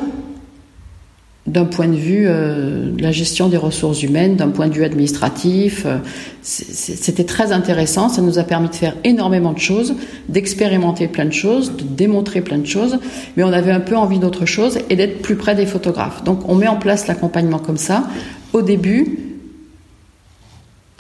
[1.46, 4.84] d'un point de vue euh, de la gestion des ressources humaines, d'un point de vue
[4.84, 5.82] administratif.
[5.86, 5.98] Euh,
[6.42, 9.94] c'était très intéressant, ça nous a permis de faire énormément de choses,
[10.28, 12.98] d'expérimenter plein de choses, de démontrer plein de choses,
[13.36, 16.22] mais on avait un peu envie d'autre chose et d'être plus près des photographes.
[16.22, 18.04] Donc on met en place l'accompagnement comme ça.
[18.52, 19.31] Au début,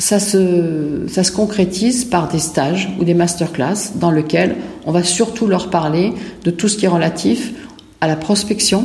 [0.02, 5.04] ça se, ça se concrétise par des stages ou des masterclass dans lesquels on va
[5.04, 6.12] surtout leur parler
[6.42, 7.52] de tout ce qui est relatif
[8.00, 8.84] à la prospection,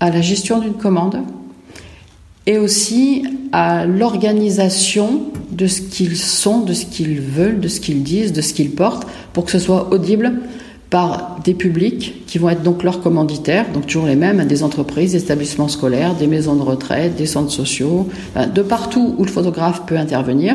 [0.00, 1.18] à la gestion d'une commande
[2.46, 8.02] et aussi à l'organisation de ce qu'ils sont, de ce qu'ils veulent, de ce qu'ils
[8.02, 10.32] disent, de ce qu'ils portent, pour que ce soit audible
[10.92, 15.12] par des publics qui vont être donc leurs commanditaires, donc toujours les mêmes, des entreprises,
[15.12, 19.86] des établissements scolaires, des maisons de retraite, des centres sociaux, de partout où le photographe
[19.86, 20.54] peut intervenir.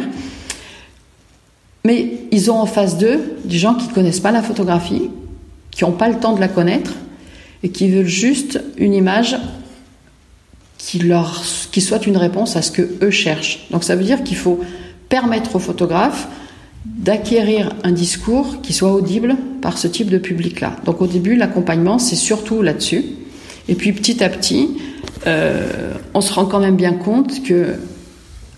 [1.84, 5.10] Mais ils ont en face d'eux des gens qui ne connaissent pas la photographie,
[5.72, 6.92] qui n'ont pas le temps de la connaître,
[7.64, 9.36] et qui veulent juste une image
[10.78, 13.66] qui, leur, qui soit une réponse à ce que eux cherchent.
[13.72, 14.60] Donc ça veut dire qu'il faut
[15.10, 16.28] permettre aux photographes
[16.86, 20.76] d'acquérir un discours qui soit audible par ce type de public-là.
[20.86, 23.04] Donc au début, l'accompagnement, c'est surtout là-dessus.
[23.68, 24.78] Et puis petit à petit,
[25.26, 27.76] euh, on se rend quand même bien compte que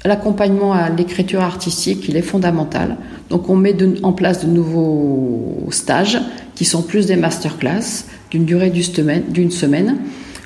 [0.06, 2.98] l'accompagnement à l'écriture artistique, il est fondamental.
[3.30, 6.20] Donc on met en place de nouveaux stages
[6.56, 9.98] qui sont plus des masterclass d'une durée d'une semaine,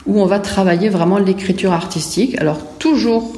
[0.06, 2.40] où on va travailler vraiment l'écriture artistique.
[2.40, 3.34] Alors toujours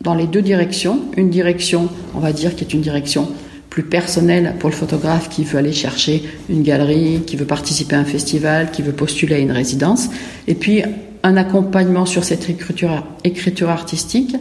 [0.00, 1.00] dans les deux directions.
[1.16, 3.28] Une direction, on va dire, qui est une direction
[3.70, 8.00] plus personnelle pour le photographe qui veut aller chercher une galerie, qui veut participer à
[8.00, 10.08] un festival, qui veut postuler à une résidence.
[10.48, 10.82] Et puis
[11.22, 14.36] un accompagnement sur cette écriture, écriture artistique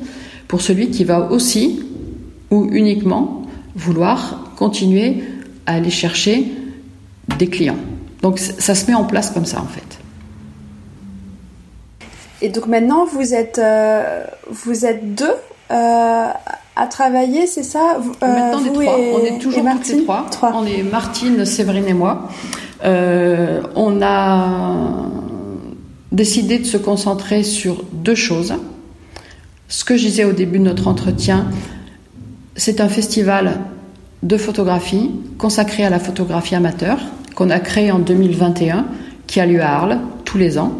[0.47, 1.83] pour celui qui va aussi
[2.49, 3.43] ou uniquement
[3.75, 5.23] vouloir continuer
[5.65, 6.45] à aller chercher
[7.37, 7.77] des clients.
[8.23, 9.99] Donc ça se met en place comme ça en fait.
[12.41, 15.35] Et donc maintenant vous êtes euh, vous êtes deux
[15.71, 16.27] euh,
[16.79, 18.97] à travailler, c'est ça euh, Maintenant on est trois.
[18.97, 20.53] on est toujours toutes les trois.
[20.55, 22.29] On est Martine, Séverine et moi.
[22.83, 25.09] on a
[26.11, 28.55] décidé de se concentrer sur deux choses.
[29.67, 31.47] Ce que je disais au début de notre entretien,
[32.55, 33.59] c'est un festival
[34.23, 36.99] de photographie consacré à la photographie amateur
[37.35, 38.85] qu'on a créé en 2021,
[39.27, 40.73] qui a lieu à Arles tous les ans.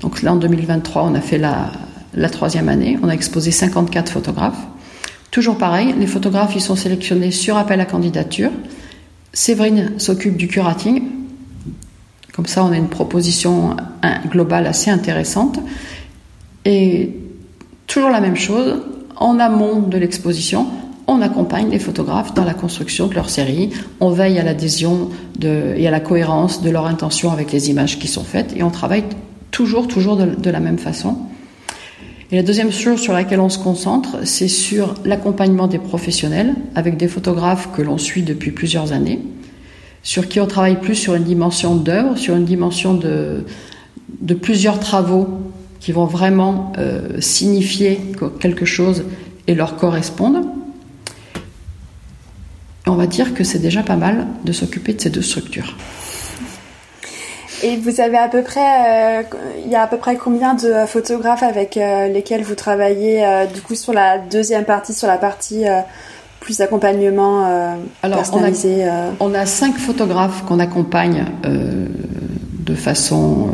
[0.00, 1.70] Donc là, en 2023, on a fait la,
[2.30, 2.98] troisième année.
[3.02, 4.66] On a exposé 54 photographes.
[5.30, 8.50] Toujours pareil, les photographes, ils sont sélectionnés sur appel à candidature.
[9.32, 11.02] Séverine s'occupe du curating.
[12.32, 13.76] Comme ça, on a une proposition
[14.28, 15.60] globale assez intéressante.
[16.64, 17.10] Et
[17.86, 18.82] toujours la même chose,
[19.16, 20.66] en amont de l'exposition,
[21.06, 25.10] on accompagne les photographes dans la construction de leur série, on veille à l'adhésion
[25.42, 28.70] et à la cohérence de leur intention avec les images qui sont faites et on
[28.70, 29.04] travaille
[29.50, 31.16] toujours, toujours de, la même façon.
[32.32, 36.96] Et la deuxième chose sur laquelle on se concentre, c'est sur l'accompagnement des professionnels avec
[36.96, 39.20] des photographes que l'on suit depuis plusieurs années,
[40.02, 43.44] sur qui on travaille plus sur une dimension d'œuvre, sur une dimension de,
[44.40, 45.28] plusieurs travaux
[45.80, 48.00] qui vont vraiment euh, signifier
[48.38, 49.04] quelque chose
[49.46, 50.42] et leur correspondre
[52.90, 55.76] on va dire que c'est déjà pas mal de s'occuper de ces deux structures.
[57.62, 59.22] Et vous avez à peu près, euh,
[59.64, 63.46] il y a à peu près combien de photographes avec euh, lesquels vous travaillez euh,
[63.46, 65.64] du coup sur la deuxième partie, sur la partie
[66.40, 67.44] plus accompagnement
[68.02, 68.86] Alors, personnalisé
[69.20, 73.50] on a, on a, cinq photographes qu'on accompagne de façon,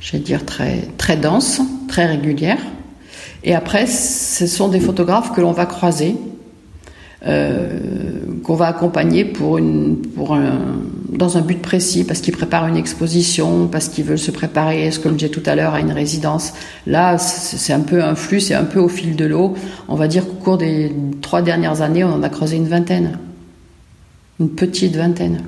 [0.00, 2.58] je vais dire très très dense, très régulière.
[3.44, 6.16] Et après, ce sont des photographes que l'on va croiser
[7.22, 10.58] qu'on va accompagner pour une, pour un,
[11.12, 14.98] dans un but précis, parce qu'ils préparent une exposition, parce qu'ils veulent se préparer, ce
[14.98, 16.52] que je disais tout à l'heure, à une résidence.
[16.86, 19.54] Là, c'est un peu un flux, c'est un peu au fil de l'eau.
[19.88, 23.18] On va dire qu'au cours des trois dernières années, on en a creusé une vingtaine.
[24.38, 25.42] Une petite vingtaine.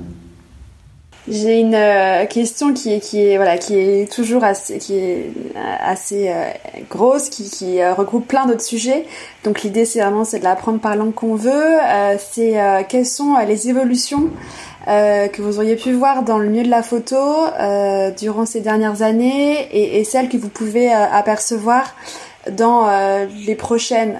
[1.29, 5.31] J'ai une euh, question qui est, qui est voilà qui est toujours assez qui est
[5.55, 6.49] euh, assez euh,
[6.89, 9.05] grosse, qui, qui regroupe plein d'autres sujets.
[9.45, 11.77] Donc l'idée c'est vraiment c'est de l'apprendre par langue qu'on veut.
[12.19, 12.55] c'est
[12.89, 14.29] quelles sont les évolutions
[14.85, 17.17] que vous auriez pu voir dans le milieu de la photo
[18.17, 21.95] durant ces dernières années et, et, celles que vous pouvez apercevoir
[22.51, 22.89] dans
[23.45, 24.17] les prochaines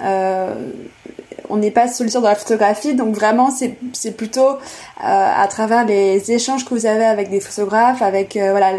[1.48, 4.56] on n'est pas solution dans la photographie, donc vraiment c'est plutôt euh,
[5.02, 8.72] à travers les échanges que vous avez avec des photographes, avec euh, voilà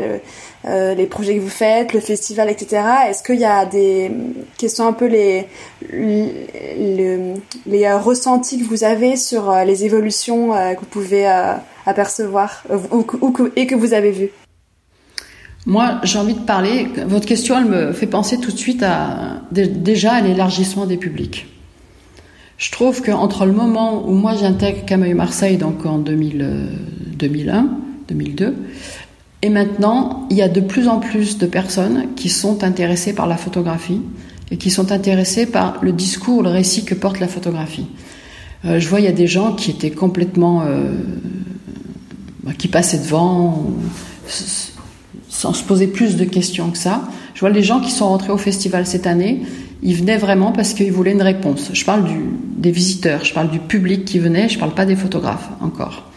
[0.67, 2.82] euh, les projets que vous faites, le festival, etc.
[3.08, 4.12] Est-ce qu'il y a des
[4.58, 5.47] quels un peu les
[7.65, 11.28] les, ressentis que vous avez sur les évolutions que vous pouvez
[11.86, 12.63] apercevoir
[13.56, 14.32] et que vous avez vues?
[15.67, 16.88] Moi, j'ai envie de parler.
[17.08, 21.47] Votre question, elle me fait penser tout de suite à déjà à l'élargissement des publics.
[22.58, 26.70] Je trouve qu'entre le moment où moi j'intègre Cameuil Marseille, donc en 2000,
[27.18, 27.68] 2001,
[28.08, 28.56] 2002,
[29.41, 33.28] et maintenant, il y a de plus en plus de personnes qui sont intéressées par
[33.28, 34.02] la photographie
[34.50, 37.88] et qui sont intéressées par le discours, le récit que porte la photographie.
[38.63, 40.63] Euh, je vois, il y a des gens qui étaient complètement.
[40.65, 40.94] Euh,
[42.44, 43.65] bah, qui passaient devant
[45.30, 47.10] sans se poser plus de questions que ça.
[47.34, 49.41] Je vois les gens qui sont rentrés au festival cette année
[49.84, 51.70] ils venaient vraiment parce qu'ils voulaient une réponse.
[51.74, 52.06] Je parle
[52.58, 56.10] des visiteurs, je parle du public qui venait, je ne parle pas des photographes encore.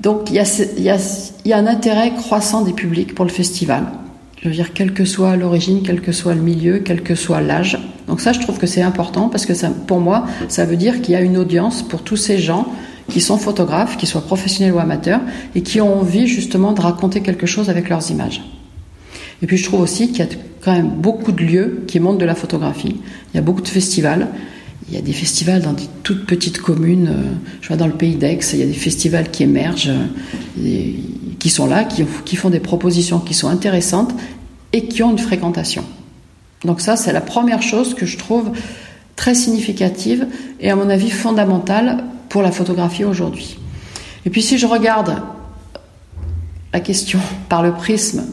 [0.00, 3.84] Donc il y, a, un intérêt croissant des publics pour le festival.
[4.42, 7.40] Je veux dire, quelle que soit l'origine, quel que soit le milieu, quel que soit
[7.40, 7.78] l'âge.
[8.08, 9.52] Donc ça, je trouve que c'est important parce que
[9.86, 12.66] pour moi, ça veut dire qu'il y a une audience pour tous ces gens
[13.08, 15.20] qui sont photographes, qui soient professionnels ou amateurs,
[15.54, 18.42] et qui ont envie justement de raconter quelque chose avec leurs images.
[19.42, 20.30] Et puis je trouve aussi qu'il y a
[20.62, 22.96] quand même beaucoup de lieux qui montrent de la photographie.
[23.32, 24.28] Il y a beaucoup de festivals.
[24.88, 27.08] Il y a des festivals dans des toutes petites communes.
[27.08, 27.22] Euh,
[27.60, 30.92] je vois dans le pays d'Aix, il y a des festivals qui émergent, euh,
[31.38, 34.12] qui sont là, qui font des propositions qui sont intéressantes
[34.72, 35.84] et qui ont une fréquentation.
[36.64, 38.52] Donc ça, c'est la première chose que je trouve
[39.16, 40.26] très significative
[40.60, 43.58] et à mon avis fondamentale pour la photographie aujourd'hui.
[44.24, 45.22] Et puis si je regarde
[46.72, 48.24] la question par le prisme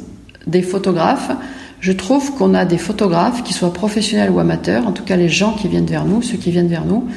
[0.47, 1.31] des photographes,
[1.79, 5.29] je trouve qu'on a des photographes, qui soient professionnels ou amateurs, en tout cas les
[5.29, 7.07] gens qui viennent vers nous, ceux qui viennent vers nous,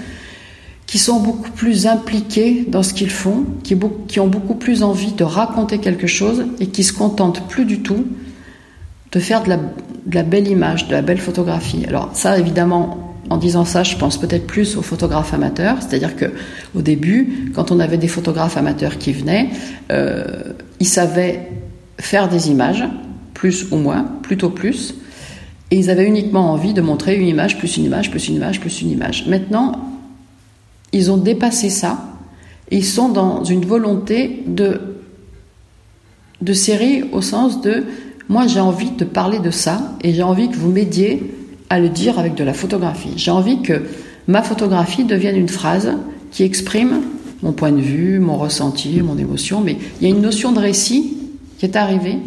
[0.87, 5.25] qui sont beaucoup plus impliqués dans ce qu'ils font, qui, ont beaucoup plus envie de
[5.25, 8.05] raconter quelque chose et qui se contentent plus du tout
[9.13, 11.85] de faire de la, de la belle image, de la belle photographie.
[11.89, 16.27] Alors ça, évidemment, en disant ça, je pense peut-être plus aux photographes amateurs, c'est-à-dire que
[16.75, 19.49] au début, quand on avait des photographes amateurs qui venaient,
[19.91, 20.25] euh,
[20.79, 21.49] ils savaient
[21.99, 22.85] faire des images,
[23.43, 24.95] plus ou moins, plutôt plus.
[25.73, 28.61] Et ils avaient uniquement envie de montrer une image, plus une image, plus une image,
[28.61, 29.27] plus une image.
[29.27, 29.85] Maintenant,
[30.93, 32.07] ils ont dépassé ça.
[32.71, 34.81] Ils sont dans une volonté de,
[36.41, 37.83] de série au sens de
[38.29, 41.35] moi j'ai envie de parler de ça et j'ai envie que vous m'aidiez
[41.69, 43.15] à le dire avec de la photographie.
[43.17, 43.83] J'ai envie que
[44.29, 45.93] ma photographie devienne une phrase
[46.31, 47.01] qui exprime
[47.43, 50.61] mon point de vue, mon ressenti, mon émotion, mais il y a une notion de
[50.61, 51.17] récit
[51.59, 52.21] qui est arrivée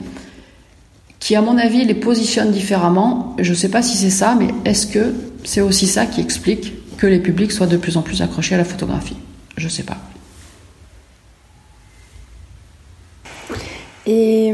[1.25, 3.35] qui, à mon avis, les positionne différemment.
[3.39, 5.11] Je ne sais pas si c'est ça, mais est-ce que
[5.43, 8.59] c'est aussi ça qui explique que les publics soient de plus en plus accrochés à
[8.59, 9.17] la photographie?
[9.57, 9.97] Je ne sais pas.
[14.05, 14.53] Et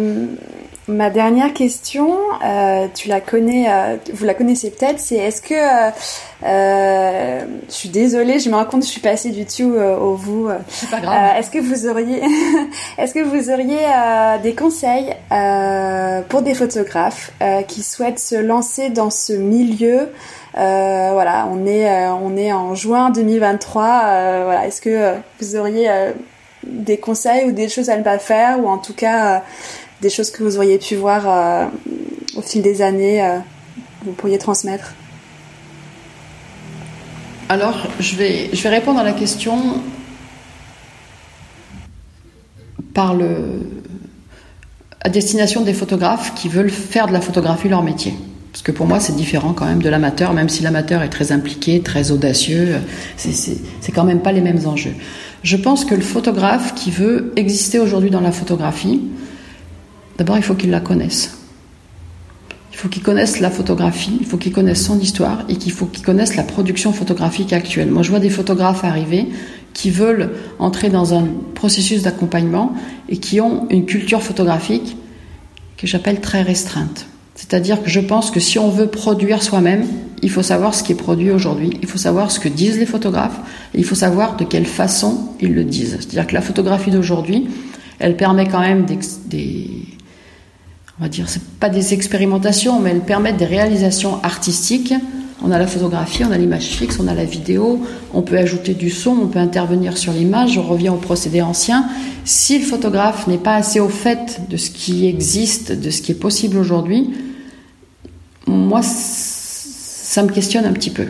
[0.88, 5.54] Ma dernière question, euh, tu la connais, euh, vous la connaissez peut-être, c'est est-ce que,
[6.44, 10.50] euh, je suis désolée, je me rends compte, je suis passée du tu au vous.
[10.70, 11.38] C'est pas grave.
[11.38, 12.24] est-ce que vous auriez,
[12.98, 13.78] est-ce que vous auriez
[14.42, 15.14] des conseils
[16.30, 17.32] pour des photographes
[17.68, 20.10] qui souhaitent se lancer dans ce milieu
[20.56, 24.44] Voilà, on est, on est en juin 2023.
[24.46, 25.88] voilà, est-ce que vous auriez
[26.64, 29.44] des conseils ou des choses à ne pas faire ou en tout cas
[30.02, 31.66] des choses que vous auriez pu voir euh,
[32.36, 33.38] au fil des années, euh,
[34.04, 34.96] vous pourriez transmettre
[37.50, 39.82] Alors, je vais, je vais répondre à la question
[42.94, 43.60] par le,
[45.02, 48.14] à destination des photographes qui veulent faire de la photographie leur métier.
[48.52, 51.32] Parce que pour moi, c'est différent quand même de l'amateur, même si l'amateur est très
[51.32, 52.76] impliqué, très audacieux,
[53.16, 54.94] c'est quand même pas les mêmes enjeux.
[55.44, 59.02] Je pense que le photographe qui veut exister aujourd'hui dans la photographie,
[60.18, 61.38] D'abord, il faut qu'il la connaisse.
[62.72, 65.86] Il faut qu'il connaisse la photographie, il faut qu'il connaisse son histoire et qu'il faut
[65.86, 67.92] qu'il connaisse la production photographique actuelle.
[67.92, 69.28] Moi, je vois des photographes arriver
[69.74, 72.74] qui veulent entrer dans un processus d'accompagnement
[73.10, 74.98] et qui ont une culture photographique
[75.78, 77.08] que j'appelle très restreinte.
[77.36, 79.86] C'est-à-dire que je pense que si on veut produire soi-même,
[80.22, 82.86] il faut savoir ce qui est produit aujourd'hui, il faut savoir ce que disent les
[82.86, 83.40] photographes,
[83.74, 85.98] et il faut savoir de quelle façon ils le disent.
[86.00, 87.48] C'est-à-dire que la photographie d'aujourd'hui,
[88.00, 89.70] elle permet quand même des,
[91.02, 94.94] on va dire, c'est pas des expérimentations, mais elle permet des réalisations artistiques.
[95.44, 97.82] On a la photographie, on a l'image fixe, on a la vidéo,
[98.14, 101.90] on peut ajouter du son, on peut intervenir sur l'image, on revient au procédé ancien.
[102.24, 106.12] Si le photographe n'est pas assez au fait de ce qui existe, de ce qui
[106.12, 107.10] est possible aujourd'hui,
[108.46, 111.08] moi, ça me questionne un petit peu.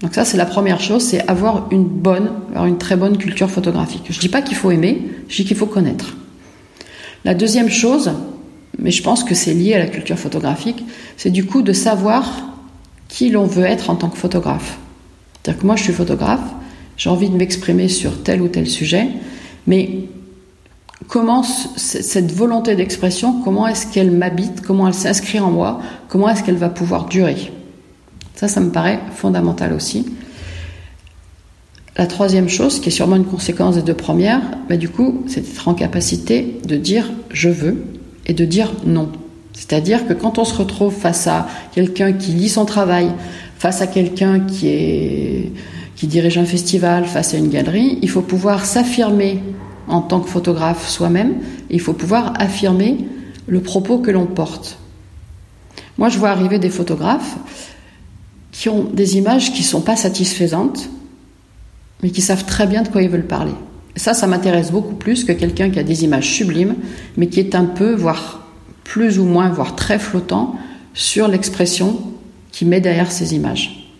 [0.00, 3.50] Donc ça, c'est la première chose, c'est avoir une bonne, avoir une très bonne culture
[3.50, 4.06] photographique.
[4.08, 6.16] Je dis pas qu'il faut aimer, je dis qu'il faut connaître.
[7.26, 8.10] La deuxième chose,
[8.78, 10.84] mais je pense que c'est lié à la culture photographique,
[11.16, 12.54] c'est du coup de savoir
[13.08, 14.78] qui l'on veut être en tant que photographe.
[15.42, 16.52] C'est-à-dire que moi, je suis photographe,
[16.96, 19.08] j'ai envie de m'exprimer sur tel ou tel sujet,
[19.66, 20.06] mais
[21.06, 26.42] comment cette volonté d'expression, comment est-ce qu'elle m'habite, comment elle s'inscrit en moi, comment est-ce
[26.42, 27.52] qu'elle va pouvoir durer?
[28.34, 30.06] Ça, ça me paraît fondamental aussi.
[31.96, 35.42] La troisième chose, qui est sûrement une conséquence des deux premières, bah, du coup, c'est
[35.42, 37.84] d'être en capacité de dire je veux
[38.26, 39.10] et de dire non.
[39.52, 43.10] C'est-à-dire que quand on se retrouve face à quelqu'un qui lit son travail,
[43.58, 45.52] face à quelqu'un qui
[46.02, 49.40] dirige un festival, face à une galerie, il faut pouvoir s'affirmer
[49.86, 51.34] en tant que photographe soi-même,
[51.70, 52.98] il faut pouvoir affirmer
[53.46, 54.78] le propos que l'on porte.
[55.98, 57.36] Moi, je vois arriver des photographes
[58.50, 60.88] qui ont des images qui ne sont pas satisfaisantes,
[62.02, 63.54] mais qui savent très bien de quoi ils veulent parler.
[63.96, 66.74] Ça, ça m'intéresse beaucoup plus que quelqu'un qui a des images sublimes,
[67.16, 68.46] mais qui est un peu, voire
[68.82, 70.56] plus ou moins, voire très flottant
[70.94, 72.00] sur l'expression
[72.52, 73.90] qui met derrière ces images.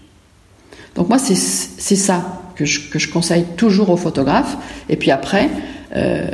[0.94, 4.56] Donc moi, c'est ça que je, que je, conseille toujours aux photographes.
[4.88, 5.50] Et puis après,
[5.96, 6.28] euh,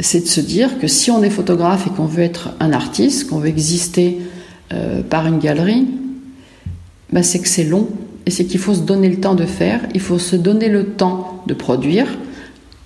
[0.00, 3.28] c'est de se dire que si on est photographe et qu'on veut être un artiste,
[3.28, 4.18] qu'on veut exister
[4.72, 5.86] euh, par une galerie,
[7.12, 7.88] ben c'est que c'est long
[8.26, 10.86] et c'est qu'il faut se donner le temps de faire, il faut se donner le
[10.86, 12.06] temps de produire,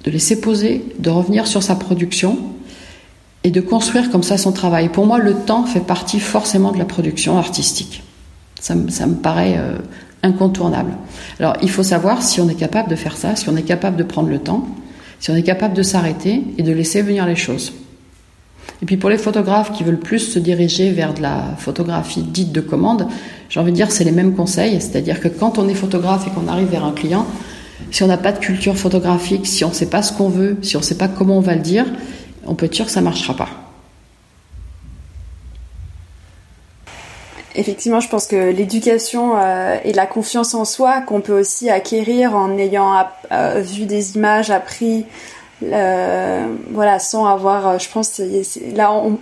[0.09, 2.39] de laisser poser, de revenir sur sa production
[3.45, 4.89] et de construire comme ça son travail.
[4.89, 8.03] Pour moi, le temps fait partie forcément de la production artistique.
[8.59, 9.77] Ça, me paraît euh,
[10.23, 10.93] incontournable.
[11.39, 13.99] Alors, il faut savoir si on est capable de faire ça, si on est capable
[13.99, 14.67] de prendre le temps,
[15.21, 17.75] si on est capable de s'arrêter et de laisser venir les choses.
[18.81, 22.53] Et puis pour les photographes qui veulent plus se diriger vers de la photographie dite
[22.53, 23.09] de commande,
[23.51, 26.31] j'ai envie de dire c'est les mêmes conseils, c'est-à-dire que quand on est photographe et
[26.31, 27.27] qu'on arrive vers un client,
[27.91, 30.57] si on n'a pas de culture photographique, si on ne sait pas ce qu'on veut,
[30.63, 31.87] si on ne sait pas comment on va le dire,
[32.47, 33.49] on peut être sûr que ça ne marchera pas.
[37.55, 42.37] Effectivement, je pense que l'éducation euh, et la confiance en soi qu'on peut aussi acquérir
[42.37, 45.07] en ayant euh, vu des images, appris,
[45.65, 48.21] euh, voilà, sans avoir, je pense,
[48.77, 49.19] là on,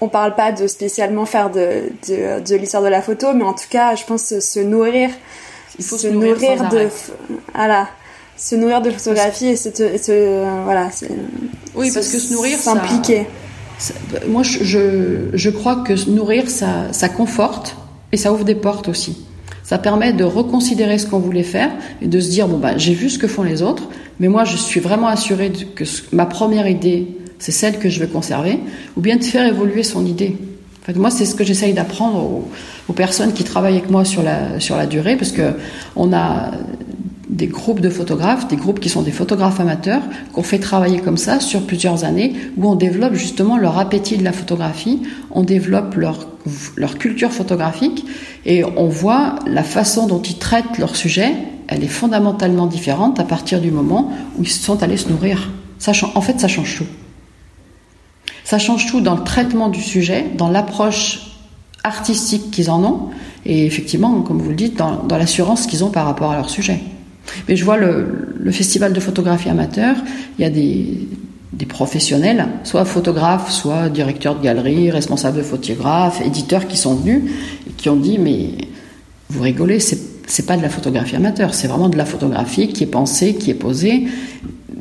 [0.00, 3.54] on, parle pas de spécialement faire de, de, de l'histoire de la photo, mais en
[3.54, 5.10] tout cas, je pense se nourrir,
[5.78, 6.36] il faut se, nourrir,
[6.70, 6.88] de,
[7.54, 7.88] voilà,
[8.36, 10.90] se nourrir de photographie et se, se voilà,
[11.74, 13.26] oui, parce que se nourrir, s'impliquer.
[14.26, 17.76] Moi, je, je, crois que nourrir, ça, ça conforte
[18.10, 19.24] et ça ouvre des portes aussi.
[19.62, 21.70] Ça permet de reconsidérer ce qu'on voulait faire
[22.02, 24.44] et de se dire bon bah j'ai vu ce que font les autres, mais moi
[24.44, 27.06] je suis vraiment assuré que ma première idée
[27.38, 28.58] c'est celle que je veux conserver,
[28.96, 30.36] ou bien de faire évoluer son idée.
[30.94, 32.44] Moi c'est ce que j'essaye d'apprendre
[32.88, 35.52] aux, personnes qui travaillent avec moi sur la sur la durée, parce que
[35.96, 36.52] on a
[37.28, 40.00] des groupes de photographes, des groupes qui sont des photographes amateurs,
[40.32, 44.24] qu'on fait travailler comme ça sur plusieurs années, où on développe justement leur appétit de
[44.24, 46.26] la photographie, on développe leur,
[46.76, 48.06] leur culture photographique,
[48.46, 51.32] et on voit la façon dont ils traitent leur sujet,
[51.68, 55.50] elle est fondamentalement différente à partir du moment où ils sont allés se nourrir.
[56.14, 56.86] En fait, ça change tout.
[58.48, 61.32] Ça change tout dans le traitement du sujet, dans l'approche
[61.84, 63.00] artistique qu'ils en ont,
[63.44, 66.80] et effectivement, comme vous le dites, dans, l'assurance qu'ils ont par rapport à leur sujet.
[67.46, 69.96] Mais je vois le, festival de photographie amateur,
[70.38, 76.66] il y a des, professionnels, soit photographes, soit directeurs de galerie, responsables de photographes, éditeurs
[76.66, 77.24] qui sont venus
[77.68, 78.52] et qui ont dit mais
[79.28, 82.86] vous rigolez, c'est pas de la photographie amateur, c'est vraiment de la photographie qui est
[82.86, 84.06] pensée, qui est posée.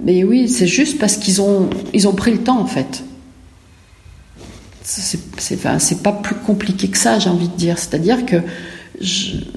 [0.05, 3.03] Mais oui, c'est juste parce qu'ils ont ils ont pris le temps en fait.
[4.89, 5.19] C'est
[5.79, 7.77] c'est pas plus compliqué que ça, j'ai envie de dire.
[7.77, 8.38] C'est-à-dire que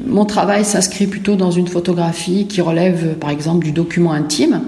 [0.04, 4.60] mon travail s'inscrit plutôt dans une photographie qui relève, par exemple, du document intime.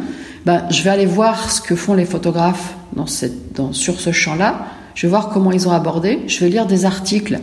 [0.47, 4.13] Ben, je vais aller voir ce que font les photographes dans cette, dans, sur ce
[4.13, 4.67] champ-là.
[4.95, 6.21] Je vais voir comment ils ont abordé.
[6.29, 7.41] Je vais lire des articles.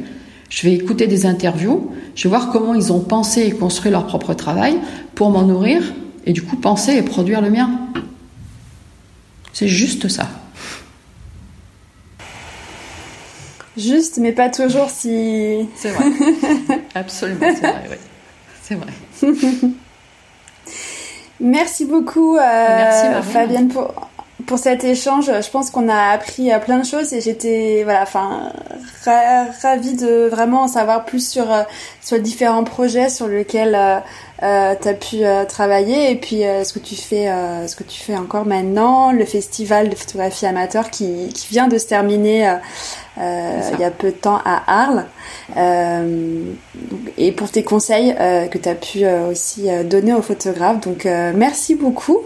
[0.49, 1.91] Je vais écouter des interviews.
[2.15, 4.77] Je vais voir comment ils ont pensé et construit leur propre travail
[5.15, 5.81] pour m'en nourrir
[6.25, 7.69] et du coup penser et produire le mien.
[9.51, 10.29] C'est juste ça.
[13.79, 15.67] Juste, mais pas toujours si.
[15.75, 16.05] C'est vrai.
[16.95, 17.97] Absolument, c'est vrai, oui.
[18.61, 18.91] C'est vrai.
[21.39, 23.93] Merci beaucoup, euh, Fabienne, pour,
[24.45, 25.27] pour cet échange.
[25.27, 28.51] Je pense qu'on a appris euh, plein de choses et j'étais voilà, enfin,
[29.61, 31.63] ravie de vraiment en savoir plus sur euh,
[32.01, 33.99] sur différents projets sur lesquels euh,
[34.43, 35.17] euh tu as pu
[35.47, 37.27] travailler et puis ce que tu fais
[37.67, 41.77] ce que tu fais encore maintenant, le festival de photographie amateur qui, qui vient de
[41.77, 42.57] se terminer
[43.17, 45.05] il y a peu de temps à Arles.
[47.17, 50.79] et pour tes conseils que tu as pu aussi donner aux photographes.
[50.81, 52.19] Donc merci beaucoup.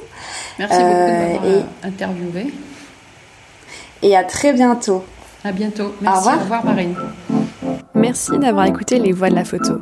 [0.59, 2.53] Merci beaucoup de m'avoir interviewé.
[4.03, 5.03] Et à très bientôt.
[5.43, 5.93] À bientôt.
[6.01, 6.28] Merci.
[6.28, 6.95] Au revoir, Marine.
[7.95, 9.82] Merci d'avoir écouté Les Voix de la photo.